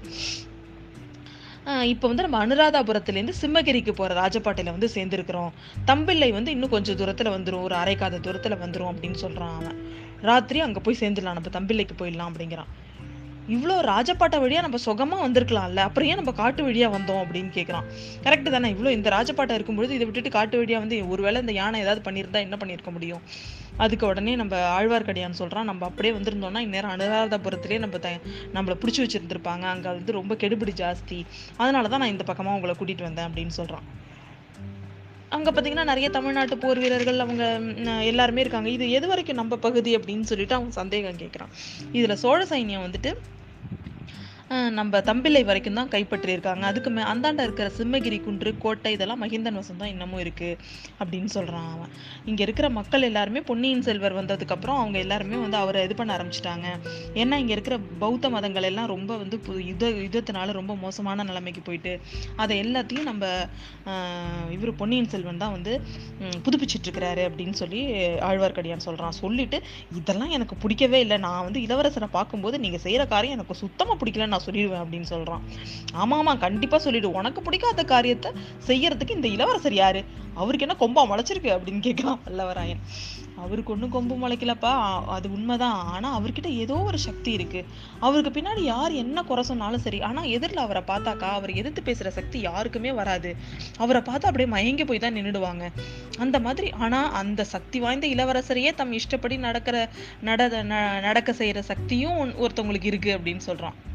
இப்போ 1.94 2.06
வந்து 2.08 2.24
நம்ம 2.26 2.38
அனுராதாபுரத்துலேருந்து 2.46 3.34
சிம்மகிரிக்கு 3.42 3.92
போகிற 3.92 4.16
ராஜபாட்டையில் 4.22 4.76
வந்து 4.76 4.90
சேர்ந்துருக்குறோம். 4.96 5.52
தம்பிள்ளை 5.90 6.30
வந்து 6.32 6.52
இன்னும் 6.56 6.74
கொஞ்சம் 6.76 6.98
தூரத்தில் 7.02 7.32
வந்துடும் 7.36 7.66
ஒரு 7.68 7.76
அரைக்காத 7.76 8.20
தூரத்தில் 8.26 8.62
வந்துடும் 8.64 8.92
அப்படின்னு 8.92 9.20
சொல்கிறான் 9.24 9.56
அவன். 9.60 9.78
ராத்திரி 10.30 10.60
அங்கே 10.60 10.82
போய் 10.86 11.00
சேர்ந்துடலாம். 11.02 11.38
நம்ம 11.40 11.52
தம்பிள்ளைக்கு 11.58 11.98
போயிடலாம் 12.02 12.32
அப்படிங்கிறான். 12.32 12.72
இவ்வளோ 13.56 13.76
ராஜபாட்டை 13.92 14.40
வழியாக 14.42 14.66
நம்ம 14.66 14.80
சுகமாக 14.88 15.22
வந்திருக்கலாம்ல. 15.28 15.84
அப்புறம் 15.88 16.10
ஏன் 16.10 16.20
நம்ம 16.22 16.32
காட்டு 16.42 16.64
வழியாக 16.64 16.92
வந்தோம் 16.98 17.22
அப்படின்னு 17.24 17.52
கேட்குறான் 17.56 17.88
கரெக்டு 18.26 18.50
தானே? 18.56 18.70
இவ்வளோ 18.74 18.92
இந்த 18.98 19.10
ராஜபாட்டை 19.18 19.56
இருக்கும்பொழுது 19.58 19.96
இதை 19.96 20.06
விட்டுட்டு 20.08 20.36
காட்டு 20.38 20.58
வழியாக 20.58 20.84
வந்து 20.86 20.98
ஒருவேளை 21.14 21.42
இந்த 21.42 21.56
யானை 21.62 21.82
ஏதாவது 21.86 22.04
பண்ணியிருந்தா 22.10 22.42
என்ன 22.48 22.58
பண்ணியிருக்க 22.62 22.92
முடியும்? 22.98 23.24
அதுக்கு 23.86 24.06
உடனே 24.12 24.34
நம்ம 24.42 24.56
ஆழ்வார்க்கடியான்னு 24.78 25.40
சொல்கிறான் 25.42 25.70
நம்ம 25.72 25.86
அப்படியே 25.90 26.14
வந்திருந்தோம்னா 26.18 26.62
இந்நேரம் 26.68 26.94
அனுராதபுரத்திலே 26.96 27.80
நம்ம 27.86 28.00
த 28.06 28.10
நம்மளை 28.56 28.76
பிடிச்சி 28.82 29.02
வச்சுருந்துருப்பாங்க. 29.04 29.66
அங்கே 29.74 29.90
வந்து 29.98 30.18
ரொம்ப 30.20 30.36
கெடுபிடி 30.44 30.76
ஜாஸ்தி. 30.84 31.20
அதனால 31.62 31.88
தான் 31.94 32.04
நான் 32.04 32.14
இந்த 32.16 32.26
பக்கமாக 32.30 32.58
உங்களை 32.60 32.76
கூட்டிகிட்டு 32.80 33.08
வந்தேன் 33.10 33.28
அப்படின்னு 33.30 33.56
சொல்கிறான் 33.60 33.88
அங்கே 35.38 35.52
பார்த்தீங்கன்னா 35.56 35.90
நிறைய 35.90 36.08
தமிழ்நாட்டு 36.16 36.56
போர் 36.62 36.80
வீரர்கள் 36.84 37.24
அவங்க 37.24 37.44
எல்லாருமே 38.12 38.44
இருக்காங்க. 38.44 38.70
இது 38.76 38.86
எது 38.98 39.08
வரைக்கும் 39.12 39.40
நம்ம 39.42 39.58
பகுதி 39.66 39.92
அப்படின்னு 39.98 40.30
சொல்லிட்டு 40.32 40.56
அவன் 40.58 40.80
சந்தேகம் 40.80 41.20
கேட்குறான் 41.24 41.52
இதில் 41.98 42.22
சோழ 42.24 42.40
சைன்யம் 42.54 42.86
வந்துட்டு 42.86 43.12
நம்ம 44.78 45.00
தம்பிலை 45.08 45.42
வரைக்கும் 45.48 45.78
தான் 45.80 45.90
கைப்பற்றியிருக்காங்க. 45.94 46.64
அதுக்கு 46.72 46.90
மே 46.94 47.02
அந்தாண்ட 47.12 47.42
இருக்கிற 47.48 47.68
சிம்மகிரி 47.78 48.18
குன்று 48.28 48.52
கோட்டை 48.64 48.92
இதெல்லாம் 48.96 49.20
மகிந்தன் 49.24 49.58
வசம் 49.60 49.82
தான் 49.82 49.92
இன்னமும் 49.94 50.22
இருக்குது 50.24 50.56
அப்படின்னு 51.02 51.30
சொல்கிறான் 51.36 51.68
அவன். 51.74 51.92
இங்கே 52.30 52.42
இருக்கிற 52.48 52.68
மக்கள் 52.78 53.06
எல்லாருமே 53.10 53.42
பொன்னியின் 53.50 53.84
செல்வர் 53.88 54.16
வந்ததுக்கப்புறம் 54.20 54.80
அவங்க 54.82 54.98
எல்லாருமே 55.06 55.38
வந்து 55.44 55.58
அவரை 55.64 55.82
இது 55.88 55.98
பண்ண 56.00 56.14
ஆரம்பிச்சிட்டாங்க. 56.18 56.68
ஏன்னா 57.22 57.38
இங்கே 57.44 57.54
இருக்கிற 57.58 57.78
பௌத்த 58.04 58.32
மதங்கள் 58.36 58.68
எல்லாம் 58.72 58.90
ரொம்ப 58.94 59.18
வந்து 59.24 59.40
யுத 59.70 59.92
யுத்தத்தினால 60.06 60.56
ரொம்ப 60.60 60.76
மோசமான 60.86 61.26
நிலைமைக்கு 61.30 61.64
போயிட்டு 61.70 61.94
அதை 62.44 62.58
எல்லாத்தையும் 62.64 63.08
நம்ம 63.12 63.26
இவர் 64.58 64.74
பொன்னியின் 64.82 65.12
செல்வன் 65.14 65.44
தான் 65.44 65.56
வந்து 65.58 65.76
புதுப்பிச்சிட்ருக்கிறாரு 66.48 67.24
அப்படின்னு 67.30 67.56
சொல்லி 67.62 67.84
ஆழ்வார்க்கடியான் 68.30 68.86
சொல்கிறான் 68.88 69.20
சொல்லிட்டு 69.22 69.60
இதெல்லாம் 70.02 70.36
எனக்கு 70.40 70.58
பிடிக்கவே 70.66 71.02
இல்லை. 71.08 71.20
நான் 71.28 71.46
வந்து 71.50 71.62
இளவரசரை 71.68 72.12
பார்க்கும்போது 72.18 72.64
நீங்கள் 72.66 72.86
செய்கிற 72.88 73.06
காரியம் 73.16 73.38
எனக்கு 73.40 73.62
சுத்தமாக 73.64 73.98
பிடிக்கலன்னு 74.02 74.36
நான் 74.36 74.39
சொல்லிடுவேன் 74.46 74.84
அப்படின்னு 74.84 75.02
சொல்கிறான் 75.02 75.44
ஆமா 75.94 76.16
ஆமா 76.20 76.38
கண்டிப்பாக 76.38 76.84
சொல்லிடு. 76.84 77.12
உனக்கு 77.12 77.42
பிடிக்காத 77.42 77.84
காரியத்தை 77.84 78.32
செய்யறதுக்கு 78.68 79.12
இந்த 79.12 79.28
இளவரசர் 79.28 79.74
யாரு? 79.74 80.04
அவருக்கு 80.34 80.68
என்ன 80.68 80.78
கொம்பா 80.80 81.08
முளைச்சிருக்கு 81.08 81.50
அப்படின்னு 81.56 81.82
கேட்குறான் 81.82 82.20
வல்லவராயன். 82.28 82.82
அவருக்கு 83.36 83.72
ஒன்றும் 83.72 83.90
கொம்பு 83.90 84.16
முளைக்கலப்பா. 84.16 84.72
அது 85.08 85.32
உண்மைதான். 85.32 85.86
ஆனால் 85.86 86.22
அவர்கிட்ட 86.22 86.46
ஏதோ 86.46 86.74
ஒரு 86.74 86.98
சக்தி 86.98 87.32
இருக்கு. 87.32 87.66
அவருக்கு 88.00 88.42
பின்னாடி 88.42 88.60
யார் 88.60 88.92
என்ன 88.92 89.24
குறை 89.24 89.44
சொன்னாலும் 89.44 89.80
சரி 89.80 90.02
ஆனால் 90.02 90.26
எதிரில் 90.26 90.58
அவரை 90.58 90.82
பார்த்தாக்கா 90.88 91.30
அவர் 91.30 91.52
எதிர்த்து 91.52 91.84
பேசுகிற 91.84 92.10
சக்தி 92.10 92.40
யாருக்குமே 92.40 92.92
வராது. 92.92 93.36
அவரை 93.78 94.02
பார்த்து 94.02 94.28
அப்படியே 94.28 94.50
மயங்கி 94.50 94.86
போய் 94.86 95.00
தான் 95.00 95.16
நின்றுடுவாங்க 95.16 95.66
அந்த 96.20 96.40
மாதிரி 96.40 96.70
ஆனால் 96.70 97.12
அந்த 97.12 97.44
சக்தி 97.44 97.80
வாய்ந்த 97.80 98.08
இளவரசரையே 98.08 98.74
தம் 98.76 98.92
இஷ்டப்படி 98.92 99.38
நடக்கிற 99.38 99.90
நட 100.22 100.48
ந- 100.64 101.00
நடக்க 101.00 101.34
செய்கிற 101.34 101.62
சக்தியும் 101.62 102.18
ஒன்- 102.18 102.36
ஒருத்தவங்களுக்கு 102.40 102.86
இருக்கு 102.86 103.18
அப்படின்னு 103.18 103.38
சொல்கிறான் 103.38 103.89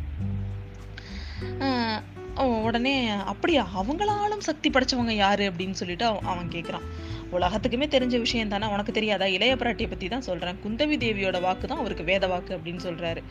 உடனே 2.64 3.08
அப்படியா? 3.08 3.68
அவங்களாலும் 3.80 4.46
சக்தி 4.48 4.70
படைச்சவங்க 4.70 5.12
யாரு? 5.24 5.44
அப்படின்னு 5.50 5.70
சொல்லிட்டு 5.70 6.04
அவன் 6.04 6.24
அவன் 6.24 6.48
உலகத்துக்குமே 7.32 7.86
தெரிஞ்ச 7.94 8.18
விஷயம் 8.18 8.48
தானே? 8.48 8.66
உனக்கு 8.66 8.92
தெரியாதா? 8.92 9.26
இளைய 9.26 9.54
பிராட்டியை 9.54 9.88
பற்றி 9.88 10.08
தான் 10.08 10.20
சொல்கிறேன் 10.20 10.56
குந்தவி 10.64 10.96
தேவியோட 11.04 11.40
வாக்கு 11.40 11.68
தான் 11.68 11.78
அவருக்கு 11.78 12.04
வேத 12.04 12.26
வாக்கு 12.26 12.56
அப்படின்னு 12.56 12.80
சொல்கிறாரு 12.84 13.22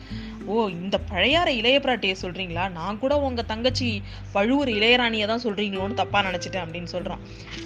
ஓ 0.44 0.68
இந்த 0.68 1.00
பழையார 1.10 1.46
இளைய 1.46 1.78
பிராட்டியை 1.78 2.14
சொல்கிறீங்களா 2.22 2.70
நான் 2.70 2.98
கூட 2.98 3.18
உங்க 3.18 3.42
தங்கச்சி 3.42 4.02
பழுவூர் 4.32 4.68
இளையராணியை 4.68 5.26
தான் 5.26 5.42
சொல்கிறீங்களோன்னு 5.42 5.98
தப்பாக 6.02 6.24
நினச்சிட்டேன் 6.28 6.64
அப்படின்னு 6.64 6.84
சொல்கிறான் 6.84 7.18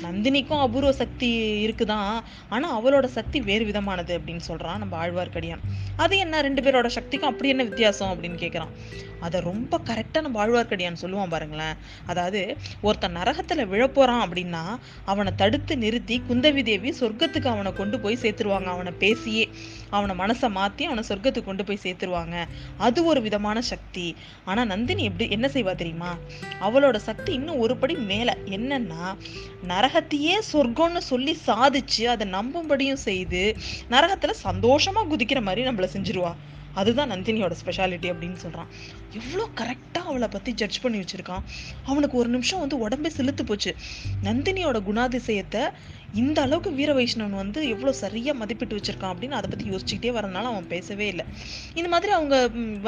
நந்தினிக்கும் 0.02 0.61
அபூர்வ 0.61 0.92
சக்தி 0.92 1.30
இருக்குதான். 1.66 2.21
ஆனால் 2.49 2.75
அவளோட 2.78 3.04
சக்தி 3.04 3.40
வேறு 3.40 3.64
விதமானது 3.64 4.18
அப்படின்னு 4.18 4.45
சொல்கிறான் 4.50 4.78
நம்ம 4.78 5.07
ஆழ்வார்க்கடியான். 5.07 5.64
அது 5.97 6.18
என்ன? 6.18 6.40
ரெண்டு 6.40 6.62
பேரோட 6.62 6.87
சக்திக்கும் 6.87 7.30
அப்படி 7.30 7.49
என்ன 7.49 7.62
வித்தியாசம்? 7.62 8.11
அப்படின்னு 8.11 8.42
கேட்குறான் 8.45 8.73
அதை 9.20 9.40
ரொம்ப 9.40 9.80
கரெக்டாக 9.84 10.20
நம்ம 10.20 10.46
ஆழ்வார்க்கடியான் 10.46 11.00
சொல்லுவான் 11.02 11.28
பாருங்களேன். 11.28 11.75
அதாவது 12.06 12.56
ஒருத்தன் 12.80 13.16
நரகத்தில் 13.16 13.70
விழப்போறான் 13.70 14.25
அப்படின்னா 14.26 14.64
அவனை 15.04 15.32
தடுத்து 15.37 15.78
நிறுத்தி 15.78 16.22
குந்தவி 16.28 16.62
தேவி 16.62 16.90
சொர்க்கத்துக்கு 17.00 17.46
அவனை 17.46 17.72
கொண்டு 17.72 18.00
போய் 18.00 18.18
சேர்த்துருவாங்க. 18.22 18.64
அவனை 18.64 18.92
பேசியே 18.92 19.48
அவனை 19.90 20.16
மனசை 20.16 20.48
மாத்தி 20.58 20.82
அவனை 20.82 21.04
சொர்க்கத்துக்கு 21.08 21.44
கொண்டு 21.44 21.64
போய் 21.64 21.78
சேர்த்துருவாங்க. 21.82 22.44
அது 22.76 23.04
ஒரு 23.04 23.22
விதமான 23.22 23.60
சக்தி. 23.60 24.16
ஆனா 24.44 24.64
நந்தினி 24.64 25.04
எப்படி 25.04 25.30
என்ன 25.30 25.46
செய்வா 25.46 25.75
தெரியுமா? 25.75 26.16
அவளோட 26.61 26.96
சக்தி 26.96 27.33
இன்னும் 27.33 27.59
ஒரு 27.59 27.76
படி 27.76 27.94
மேலே. 27.94 28.33
என்னன்னா 28.44 29.16
நரகத்தையே 29.68 30.37
சொர்க்கம்னு 30.52 30.98
சொல்லி 30.98 31.38
சாதிச்சு 31.46 32.04
அதை 32.04 32.31
நம்பும்படியும் 32.31 33.04
செய்து 33.09 33.57
நரகத்துல 33.90 34.35
சந்தோஷமா 34.44 35.02
குதிக்கிற 35.11 35.42
மாதிரி 35.42 35.68
நம்மள 35.68 35.88
செஞ்சிருவா. 35.92 36.33
அதுதான் 36.80 37.12
நந்தினியோட 37.14 37.54
ஸ்பெஷாலிட்டி 37.62 38.08
அப்படின்னு 38.12 38.38
சொல்கிறான் 38.44 38.70
எவ்வளோ 39.20 39.44
கரெக்டாக 39.60 40.06
அவளை 40.10 40.28
பற்றி 40.34 40.50
ஜட்ஜ் 40.60 40.80
பண்ணி 40.82 40.98
வச்சிருக்கான். 41.02 41.44
அவனுக்கு 41.90 42.16
ஒரு 42.22 42.28
நிமிஷம் 42.34 42.62
வந்து 42.64 42.76
உடம்பே 42.84 43.10
செலுத்து 43.18 43.42
போச்சு. 43.44 43.72
நந்தினியோட 44.28 44.78
குணாதிசயத்தை 44.88 45.62
இந்த 46.20 46.38
அளவுக்கு 46.46 46.70
வீர 46.76 46.90
வைஷ்ணவன் 46.98 47.40
வந்து 47.40 47.60
எவ்வளோ 47.72 47.92
சரியாக 48.02 48.38
மதிப்பிட்டு 48.42 48.76
வச்சிருக்கான் 48.76 49.12
அப்படின்னு 49.14 49.38
அதை 49.38 49.48
பற்றி 49.52 49.64
யோசிச்சுக்கிட்டே 49.72 50.12
வரனால 50.18 50.50
அவன் 50.52 50.68
பேசவே 50.74 51.06
இல்லை. 51.12 51.24
இந்த 51.78 51.88
மாதிரி 51.94 52.12
அவங்க 52.18 52.36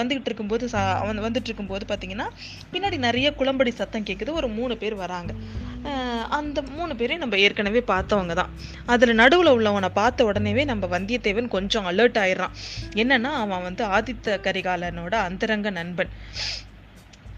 வந்துகிட்டு 0.01 0.31
இருக்கும்போது 0.31 0.65
சா 0.75 0.83
அவன் 1.03 1.25
வந்துட்டு 1.27 1.49
இருக்கும்போது 1.51 1.87
பார்த்தீங்கன்னா 1.91 2.29
பின்னாடி 2.75 2.99
நிறைய 3.07 3.31
குளம்படி 3.41 3.73
சத்தம் 3.81 4.07
கேட்குது 4.11 4.39
ஒரு 4.41 4.51
மூணு 4.59 4.77
பேர் 4.85 4.97
வராங்க. 5.05 5.33
அந்த 6.29 6.63
மூணு 6.63 6.97
பேரையும் 6.97 7.23
நம்ம 7.23 7.37
ஏற்கனவே 7.37 7.81
பார்த்தவங்க 7.87 8.33
தான். 8.33 8.51
அதில் 8.87 9.15
நடுவில் 9.15 9.53
உள்ளவனை 9.57 9.89
பார்த்த 9.89 10.25
உடனேவே 10.25 10.65
நம்ம 10.65 10.87
வந்தியத்தேவன் 10.87 11.49
கொஞ்சம் 11.49 11.87
அலர்ட் 11.87 12.19
ஆயிடுறான். 12.25 12.57
என்னன்னா 12.95 13.31
அவன் 13.45 13.63
வந்து 13.63 13.85
ஆதித்த 13.85 14.37
கரிகாலனோட 14.47 15.15
அந்தரங்க 15.29 15.71
நண்பன். 15.71 16.13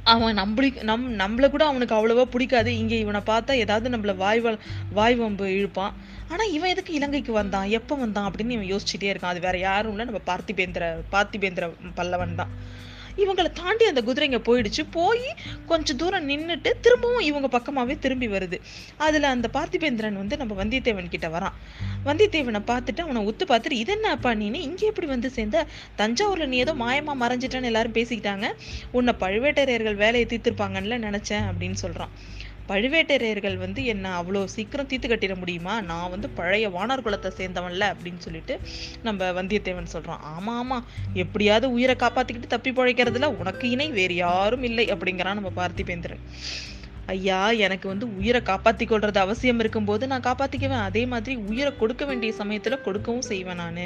அவன் 0.05 0.39
நம்மளுக்கு 0.39 0.83
நம் 0.83 1.19
நம்மள 1.19 1.51
கூட 1.51 1.65
அவனுக்கு 1.65 1.95
அவ்வளோவா 1.95 2.25
பிடிக்காது. 2.25 2.77
இங்கே 2.77 2.99
இவனை 2.99 3.21
பார்த்தா 3.27 3.53
ஏதாவது 3.65 3.89
நம்மள 3.97 4.17
வாய் 4.17 4.43
வாய் 4.93 5.15
வம்பு 5.15 5.47
இழுப்பான். 5.47 5.93
ஆனால் 6.31 6.51
இவன் 6.51 6.71
எதுக்கு 6.71 6.93
இலங்கைக்கு 6.95 7.33
வந்தான்? 7.33 7.69
எப்போ 7.69 7.95
வந்தான்? 7.95 8.31
அப்படின்னு 8.31 8.51
இவன் 8.51 8.71
யோசிச்சுட்டே 8.73 9.11
இருக்கான். 9.13 9.35
அது 9.35 9.41
வேற 9.41 9.59
யாரும் 9.59 9.91
இல்லை. 9.91 10.05
நம்ம 10.05 10.23
பார்த்திபேந்திர 10.27 11.05
பார்த்திபேந்திர 11.13 11.71
பல்லவன் 11.97 12.35
தான். 12.35 12.53
இவங்களை 13.17 13.53
தாண்டி 13.53 13.85
அந்த 13.85 14.03
குதிரைங்க 14.03 14.39
போயிடுச்சு. 14.39 14.87
போய் 14.91 15.35
கொஞ்ச 15.67 15.95
தூரம் 15.95 16.29
நின்றுட்டு 16.29 16.73
திரும்பவும் 16.81 17.21
இவங்க 17.21 17.49
பக்கமாகவே 17.59 17.99
திரும்பி 17.99 18.29
வருது. 18.29 18.61
அதில் 18.97 19.23
அந்த 19.23 19.49
பார்த்திபேந்திரன் 19.53 20.13
வந்து 20.13 20.37
நம்ம 20.37 20.65
வந்தியத்தேவன் 20.65 21.09
கிட்ட 21.09 21.29
வரான். 21.29 21.53
வந்தியத்தேவனை 22.05 22.63
பார்த்துட்டு 22.67 23.01
அவனை 23.01 23.25
ஒத்து 23.25 23.45
பார்த்துட்டு 23.45 23.71
இது 23.71 23.93
என்னப்பா 23.93 24.35
நீ? 24.35 24.47
இங்கே 24.47 24.87
எப்படி 24.87 25.07
வந்து 25.07 25.31
சேர்ந்த? 25.31 25.67
தஞ்சாவூரில் 25.97 26.47
நீ 26.47 26.57
ஏதோ 26.57 26.75
மாயமாக 26.75 27.21
மறைஞ்சிட்டான்னு 27.23 27.63
எல்லாரும் 27.63 27.93
பேசிக்கிட்டாங்க. 27.93 28.49
உன்னை 28.93 29.15
பழுவேட்டரையர்கள் 29.21 29.95
வேலையை 29.95 30.27
தீர்த்திருப்பாங்கன்னு 30.29 30.99
நினச்சேன் 31.09 31.45
அப்படின்னு 31.53 31.73
சொல்கிறான் 31.73 32.11
பழுவேட்டரையர்கள் 32.69 33.57
வந்து 33.57 33.85
என்ன 33.85 34.23
அவ்வளோ 34.23 34.45
சீக்கிரம் 34.45 34.87
தீர்த்து 34.87 35.09
கட்டிட 35.09 35.35
முடியுமா? 35.35 35.81
நான் 35.81 36.11
வந்து 36.11 36.29
பழைய 36.29 36.69
வானர் 36.69 37.05
குலத்தை 37.05 37.31
சேர்ந்தவன்ல 37.37 37.95
அப்படின்னு 37.95 38.19
சொல்லிட்டு 38.19 38.61
நம்ம 39.03 39.33
வந்தியத்தேவன் 39.33 39.93
சொல்றான். 39.93 40.23
ஆமா 40.37 40.55
ஆமா. 40.63 40.83
எப்படியாவது 41.15 41.73
உயிரை 41.73 41.95
காப்பாத்திக்கிட்டு 41.95 42.47
தப்பி 42.47 42.71
பிழைக்கிறதுல 42.71 43.25
உனக்கு 43.25 43.71
இணை 43.71 43.91
வேறு 43.91 44.15
யாரும் 44.15 44.63
இல்லை 44.63 44.87
அப்படிங்கிறான் 44.87 45.41
நம்ம 45.41 45.53
பார்த்திபேந்திரன். 45.57 46.23
ஐயா 47.07 47.51
எனக்கு 47.51 47.89
வந்து 47.89 48.17
உயிரை 48.17 48.41
காப்பாத்தி 48.41 48.85
கொள்றது 48.87 49.19
அவசியம் 49.19 49.59
இருக்கும்போது 49.59 50.07
நான் 50.07 50.21
காப்பாத்திக்குவேன். 50.21 50.83
அதே 50.83 51.07
மாதிரி 51.07 51.37
உயிரை 51.37 51.77
கொடுக்க 51.77 52.05
வேண்டிய 52.05 52.33
சமயத்துல 52.39 52.83
கொடுக்கவும் 52.83 53.23
செய்வேன் 53.23 53.55
நான். 53.55 53.81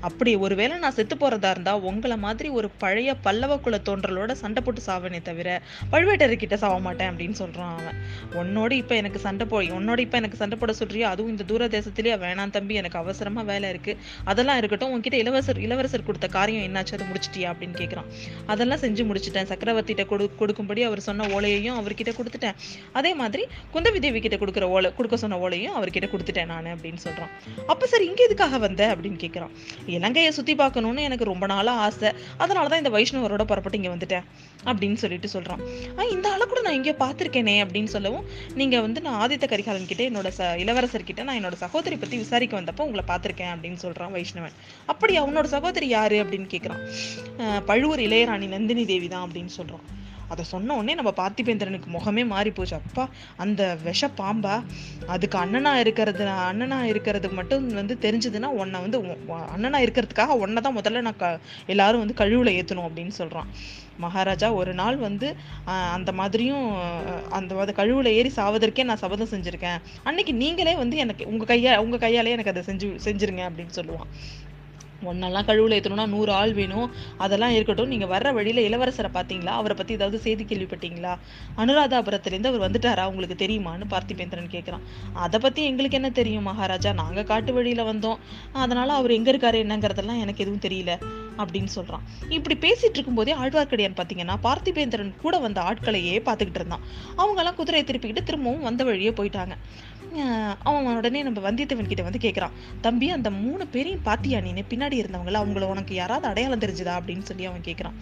அப்படி 0.00 0.34
ஒருவேளை 0.34 0.78
நான் 0.78 0.92
செத்து 0.92 1.16
போறதா 1.16 1.50
இருந்தா 1.50 1.76
உங்களை 1.76 2.16
மாதிரி 2.16 2.48
ஒரு 2.48 2.70
பழைய 2.78 3.14
பல்லவ 3.14 3.58
குல 3.58 3.80
தோன்றலோட 3.84 4.32
சண்டை 4.32 4.62
போட்டு 4.62 4.82
சாவனே 4.86 5.22
தவிர 5.22 5.62
பழுவேட்டர்கிட்ட 5.92 6.54
சாவ 6.54 6.80
மாட்டேன் 6.80 7.10
அப்படின்னு 7.10 7.34
சொல்றான் 7.38 7.72
அவன். 7.78 7.98
உன்னோட 8.32 8.70
இப்ப 8.72 8.94
எனக்கு 8.94 9.18
சண்டை 9.18 9.46
போ 9.46 9.62
உன்னோட 9.62 9.98
இப்ப 9.98 10.16
எனக்கு 10.16 10.36
சண்டை 10.36 10.58
போட 10.58 10.72
சொல்கிறியா 10.78 11.00
அதுவும் 11.00 11.30
இந்த 11.30 11.42
தூர 11.42 11.66
தேசத்திலேயே 11.66 12.16
வேணாம் 12.24 12.50
தம்பி 12.50 12.74
எனக்கு 12.74 12.98
அவசரமா 12.98 13.42
வேலை 13.42 13.68
இருக்கு. 13.68 13.96
அதெல்லாம் 14.24 14.56
இருக்கட்டும் 14.56 14.92
உன்கிட்ட 14.94 15.12
இளவரசர் 15.12 15.60
இளவரசர் 15.60 16.02
கொடுத்த 16.02 16.28
காரியம் 16.28 16.66
என்னாச்சு? 16.68 16.92
அதை 16.92 17.06
முடிச்சிட்டியா 17.06 17.54
அப்படின்னு 17.54 17.76
கேக்குறான். 17.76 18.10
அதெல்லாம் 18.46 18.78
செஞ்சு 18.78 19.04
முடிச்சிட்டேன். 19.10 19.50
சக்கரவர்த்திகிட்ட 19.52 20.06
கொடு 20.06 20.30
கொடுக்கும்படி 20.36 20.82
அவர் 20.82 21.00
சொன்ன 21.00 21.26
ஓலையையும் 21.26 21.78
அவர்கிட்ட 21.82 22.12
கொடுத்துட்டேன். 22.20 22.53
அதே 22.92 23.14
மாதிரி 23.14 23.44
குந்தவி 23.74 23.98
தேவி 23.98 24.20
கிட்ட 24.20 24.36
கொடுக்குற 24.36 24.64
ஓலை 24.74 24.90
கொடுக்க 24.94 25.16
சொன்ன 25.16 25.38
ஓலையும் 25.44 25.76
அவர்கிட்ட 25.78 26.08
கொடுத்துட்டேன் 26.12 26.50
நான் 26.52 26.70
அப்படின்னு 26.74 27.00
சொல்றான். 27.06 27.32
அப்ப 27.66 27.86
சார் 27.86 28.04
இங்க 28.08 28.20
எதுக்காக 28.24 28.58
வந்த 28.58 28.82
அப்படின்னு 28.94 29.18
கேட்குறான் 29.24 29.52
இலங்கையை 29.86 30.30
சுத்தி 30.30 30.54
பார்க்கணும்னு 30.54 31.02
எனக்கு 31.02 31.24
ரொம்ப 31.24 31.46
நாளா 31.46 31.74
ஆசை. 31.86 32.12
அதனாலதான் 32.38 32.82
இந்த 32.82 32.92
வைஷ்ணவரோட 32.96 33.44
புறப்பட்டு 33.44 33.80
இங்க 33.80 33.92
வந்துட்டேன் 33.96 34.24
அப்படின்னு 34.64 34.98
சொல்லிட்டு 35.04 35.28
சொல்றான். 35.32 35.62
ஆஹ் 35.96 36.10
இந்த 36.10 36.26
ஆளை 36.32 36.46
கூட 36.46 36.60
நான் 36.60 36.78
இங்கே 36.80 36.92
பார்த்துருக்கேனே 37.04 37.56
அப்படின்னு 37.64 37.92
சொல்லவும் 37.96 38.26
நீங்க 38.54 38.80
வந்து 38.80 39.00
நான் 39.00 39.18
ஆதித்த 39.24 39.48
கரிகாலன் 39.48 39.90
கிட்ட 39.92 40.02
என்னோட 40.10 40.30
ச 40.38 40.58
இளவரசர் 40.64 41.08
கிட்ட 41.10 41.22
நான் 41.22 41.38
என்னோட 41.40 41.56
சகோதரி 41.64 41.96
பத்தி 41.96 42.16
விசாரிக்க 42.16 42.60
வந்தப்போ 42.60 42.86
உங்களை 42.88 43.04
பார்த்திருக்கேன் 43.08 43.52
அப்படின்னு 43.54 43.80
சொல்றான் 43.82 44.14
வைஷ்ணவன். 44.16 44.56
அப்படி 44.86 45.20
அவனோட 45.20 45.46
சகோதரி 45.56 45.88
யாரு 45.88 46.16
அப்படின்னு 46.24 46.48
கேட்குறான் 46.54 46.82
பழுவூர் 47.66 48.00
இளையராணி 48.00 48.48
நந்தினி 48.48 48.84
தேவி 48.84 49.08
தான் 49.08 49.24
அப்படின்னு 49.28 49.52
சொல்றான். 49.56 49.84
அதை 50.32 50.42
சொன்ன 50.52 50.74
உடனே 50.78 50.94
நம்ம 51.00 51.12
பார்த்திபேந்திரனுக்கு 51.20 51.88
முகமே 51.96 52.22
மாறி 52.32 52.50
போச்சு. 52.56 52.76
அப்பா 52.80 53.04
அந்த 53.44 53.62
விஷ 53.86 54.10
பாம்பா 54.20 54.54
அதுக்கு 55.14 55.38
அண்ணனா 55.44 55.72
இருக்கிறது 55.84 56.26
அண்ணனா 56.48 56.78
இருக்கிறதுக்கு 56.92 57.38
மட்டும் 57.40 57.64
வந்து 57.80 57.96
தெரிஞ்சதுன்னா 58.04 58.50
உன்னை 58.60 58.80
வந்து 58.84 59.00
அண்ணனா 59.54 59.80
இருக்கிறதுக்காக 59.86 60.36
உன்னை 60.44 60.62
தான் 60.66 60.78
முதல்ல 60.80 61.04
நான் 61.08 61.20
க 61.22 61.26
எல்லாரும் 61.74 62.04
வந்து 62.04 62.20
கழுவுல 62.22 62.52
ஏற்றணும் 62.60 62.88
அப்படின்னு 62.88 63.14
சொல்றான். 63.22 63.50
மகாராஜா 64.04 64.48
ஒரு 64.60 64.72
நாள் 64.80 64.96
வந்து 65.06 65.28
அந்த 65.96 66.10
மாதிரியும் 66.20 66.64
அந்த 67.38 67.58
அதை 67.64 67.74
கழுவுல 67.80 68.12
ஏறி 68.20 68.30
சாவதற்கே 68.38 68.88
நான் 68.88 69.02
சபதம் 69.02 69.32
செஞ்சுருக்கேன். 69.34 69.78
அன்னைக்கு 70.08 70.32
நீங்களே 70.42 70.74
வந்து 70.82 70.96
எனக்கு 71.04 71.28
உங்கள் 71.32 71.50
கையா 71.52 71.74
உங்கள் 71.84 72.02
கையாலே 72.04 72.34
எனக்கு 72.36 72.52
அதை 72.54 72.62
செஞ்சு 72.70 72.88
செஞ்சுருங்க 73.06 73.44
அப்படின்னு 73.50 73.76
சொல்லுவான். 73.80 74.10
ஒன்னெல்லாம் 75.10 75.46
கழுவில் 75.50 75.76
ஏற்றணும்னா 75.78 76.06
நூறு 76.14 76.32
ஆள் 76.32 76.52
வேணும். 76.52 76.88
அதெல்லாம் 77.24 77.54
இருக்கட்டும். 77.56 77.90
நீங்கள் 77.94 78.12
வர்ற 78.14 78.32
வழியில் 78.38 78.62
இளவரசரை 78.66 79.10
பார்த்தீங்களா? 79.18 79.54
அவரை 79.60 79.76
பற்றி 79.76 79.94
ஏதாவது 79.98 80.18
செய்தி 80.26 80.44
கேள்விப்பட்டீங்களா? 80.44 81.14
அனுராதாபுரத்துலேருந்து 81.62 82.52
அவர் 82.52 82.64
வந்துட்டாரா? 82.66 83.06
உங்களுக்கு 83.12 83.38
தெரியுமான்னு 83.44 83.90
பார்த்திபேந்திரன் 83.94 84.52
கேட்குறான் 84.56 84.86
அதை 85.24 85.40
பற்றி 85.40 85.62
எங்களுக்கு 85.72 85.98
என்ன 86.00 86.10
தெரியும் 86.20 86.48
மகாராஜா? 86.50 86.92
நாங்கள் 87.02 87.28
காட்டு 87.32 87.52
வழியில் 87.52 87.88
வந்தோம். 87.92 88.18
அதனால் 88.64 88.98
அவர் 89.00 89.16
எங்கே 89.18 89.32
இருக்காரு 89.34 89.60
என்னங்கிறதெல்லாம் 89.66 90.22
எனக்கு 90.24 90.44
எதுவும் 90.46 90.64
தெரியல 90.66 90.92
அப்படின்னு 91.42 91.70
சொல்கிறான் 91.76 92.02
இப்படி 92.36 92.54
பேசிகிட்டு 92.64 92.98
இருக்கும்போதே 92.98 93.32
ஆழ்வார்க்கடியான் 93.34 93.96
பார்த்தீங்கன்னா 94.00 94.36
பார்த்திபேந்திரன் 94.46 95.10
கூட 95.22 95.38
வந்த 95.38 95.58
ஆட்களையே 95.60 96.16
பார்த்துக்கிட்டு 96.28 96.60
இருந்தான். 96.60 96.84
அவங்கெல்லாம் 97.20 97.56
குதிரையை 97.60 97.84
திருப்பிக்கிட்டு 97.88 98.28
திரும்பவும் 98.28 98.66
வந்த 98.68 98.84
வழியே 98.84 99.12
போயிட்டாங்க. 99.18 99.54
அவன் 100.62 100.96
உடனே 100.96 101.22
நம்ம 101.22 101.50
வந்தியத்தேவன் 101.50 101.86
கிட்ட 101.86 102.02
வந்து 102.02 102.18
கேட்குறான் 102.22 102.50
தம்பி 102.80 103.10
அந்த 103.10 103.30
மூணு 103.30 103.66
பேரையும் 103.66 104.02
பாத்தியா 104.02 104.40
நீ 104.40 104.52
பின்னாடி 104.52 105.04
இருந்தவங்கள 105.04 105.34
அவங்கள 105.34 105.60
உனக்கு 105.60 105.94
யாராவது 105.94 106.28
அடையாளம் 106.28 106.58
தெரிஞ்சுதா? 106.58 107.00
அப்படின்னு 107.00 107.22
சொல்லி 107.22 107.44
அவன் 107.44 107.60
கேட்குறான் 107.60 107.92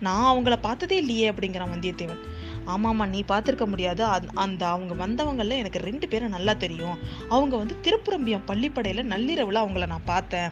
நான் 0.00 0.36
அவங்கள 0.36 0.56
பார்த்ததே 0.56 0.96
இல்லையே 0.96 1.30
அப்படிங்கிறான் 1.30 1.68
வந்தியத்தேவன். 1.74 2.18
ஆமாம்மா 2.66 3.06
நீ 3.06 3.24
பார்த்துருக்க 3.28 3.66
முடியாது. 3.66 4.04
அந்த- 4.04 4.28
அந்த 4.34 4.68
அவங்க 4.68 5.06
வந்தவங்கள 5.06 5.48
எனக்கு 5.48 5.78
ரெண்டு 5.78 6.08
பேரும் 6.08 6.28
நல்லா 6.28 6.52
தெரியும். 6.52 6.98
அவங்க 7.28 7.56
வந்து 7.56 7.76
திருப்புரம்பியம் 7.82 8.40
பள்ளிப்படையில் 8.46 9.02
நள்ளிரவில் 9.02 9.56
அவங்கள 9.56 9.86
நான் 9.86 10.02
பார்த்தேன். 10.04 10.50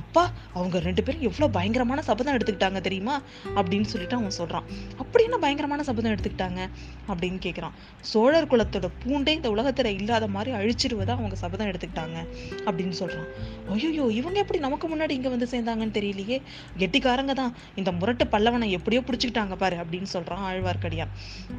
அப்பா 0.00 0.24
அவங்க 0.56 0.76
ரெண்டு 0.88 1.02
பேரும் 1.02 1.24
எவ்வளோ 1.28 1.48
பயங்கரமான 1.56 2.02
சபதம் 2.10 2.36
எடுத்துக்கிட்டாங்க 2.36 2.80
தெரியுமா? 2.80 3.16
அப்படின்னு 3.58 3.88
சொல்லிட்டு 3.92 4.18
அவன் 4.20 4.36
சொல்கிறான் 4.40 4.66
அப்படி 5.02 5.24
என்ன 5.24 5.38
பயங்கரமான 5.44 5.82
சபதம் 5.90 6.12
எடுத்துக்கிட்டாங்க? 6.14 6.60
அப்படின்னு 7.08 7.38
கேட்குறான் 7.46 7.74
சோழர் 8.12 8.50
குலத்தோட 8.52 8.88
பூண்டே 9.02 9.34
இந்த 9.38 9.50
உலகத்தில் 9.56 9.90
இல்லாத 10.00 10.26
மாதிரி 10.36 10.52
அழிச்சிடுவதா 10.60 11.14
அவங்க 11.18 11.36
சபதம் 11.44 11.70
எடுத்துக்கிட்டாங்க 11.70 12.18
அப்படின்னு 12.66 12.96
சொல்கிறான் 13.02 13.28
ஐயோ 13.74 14.04
இவங்க 14.20 14.38
எப்படி 14.38 14.58
நமக்கு 14.58 14.86
முன்னாடி 14.88 15.10
இங்கே 15.10 15.30
வந்து 15.34 15.46
சேர்ந்தாங்கன்னு 15.52 15.96
தெரியலையே. 15.98 16.38
கெட்டிக்காரங்க 16.78 17.32
தான். 17.32 17.52
இந்த 17.80 17.90
முரட்டு 17.92 18.24
பல்லவனை 18.24 18.66
எப்படியோ 18.70 19.00
பிடிச்சிக்கிட்டாங்க 19.08 19.54
பாரு 19.62 19.76
அப்படின்னு 19.82 20.08
சொல்கிறான் 20.14 20.42
ஆழ்வார்க்கடியான். 20.48 21.12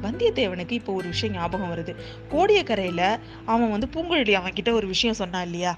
வந்தியத்தேவனுக்கு 0.04 0.76
இப்போ 0.80 0.94
ஒரு 0.94 1.08
விஷயம் 1.14 1.36
ஞாபகம் 1.36 1.72
வருது. 1.74 1.94
கோடியக்கரையில் 2.34 3.08
அவன் 3.54 3.74
வந்து 3.76 3.90
பூங்குழலி 3.96 4.34
அவன் 4.42 4.54
கிட்ட 4.54 4.74
ஒரு 4.74 4.88
விஷயம் 4.88 5.20
சொன்னான் 5.22 5.46
இல்லையா? 5.46 5.74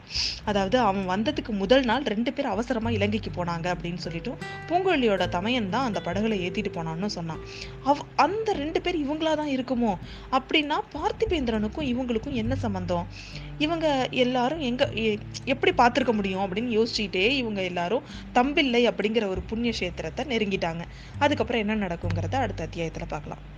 அதாவது 0.45 0.79
அவன் 0.79 1.07
வந்ததுக்கு 1.13 1.53
முதல் 1.63 1.83
நாள் 1.83 2.03
ரெண்டு 2.13 2.33
பேர் 2.47 2.55
அவசரமா 2.55 2.89
இலங்கைக்கு 2.89 3.43
போனாங்க 3.43 3.73
அப்படின்னு 3.73 3.97
சொல்லிட்டும் 4.03 4.37
பூங்குழலியோட 4.67 5.29
தமையன் 5.29 5.69
தான் 5.69 5.85
அந்த 5.85 6.01
படகுல 6.05 6.35
ஏத்திட்டு 6.39 6.71
போனான்னு 6.73 7.05
சொன்னான். 7.05 7.39
அவ் 7.83 7.99
அந்த 8.15 8.53
ரெண்டு 8.53 8.81
பேர் 8.81 8.97
இவங்களா 8.97 9.35
தான் 9.35 9.47
இருக்குமோ? 9.47 9.97
அப்படின்னா 10.31 10.79
பார்த்திபேந்திரனுக்கும் 10.93 11.95
இவங்களுக்கும் 11.95 12.33
என்ன 12.33 12.55
சம்பந்தம்? 12.55 13.07
இவங்க 13.57 14.07
எல்லாரும் 14.11 14.59
எங்க 14.59 14.89
எ- 14.91 15.17
எப்படி 15.45 15.73
பார்த்திருக்க 15.77 16.13
முடியும் 16.13 16.41
அப்படின்னு 16.41 16.85
யோசிச்சுட்டே 16.85 17.29
இவங்க 17.29 17.63
எல்லாரும் 17.63 18.03
தம்பில்லை 18.33 18.87
அப்படிங்கிற 18.87 19.27
ஒரு 19.27 19.41
புண்ணிய 19.41 19.73
கஷேத்திரத்தை 19.79 20.25
நெருங்கிட்டாங்க. 20.25 20.81
அதுக்கப்புறம் 21.19 21.67
என்ன 21.67 21.87
நடக்குங்கிறத 21.87 22.35
அடுத்த 22.35 22.67
அத்தியாயத்துல 22.67 23.01
பார்க்கலாம். 23.07 23.55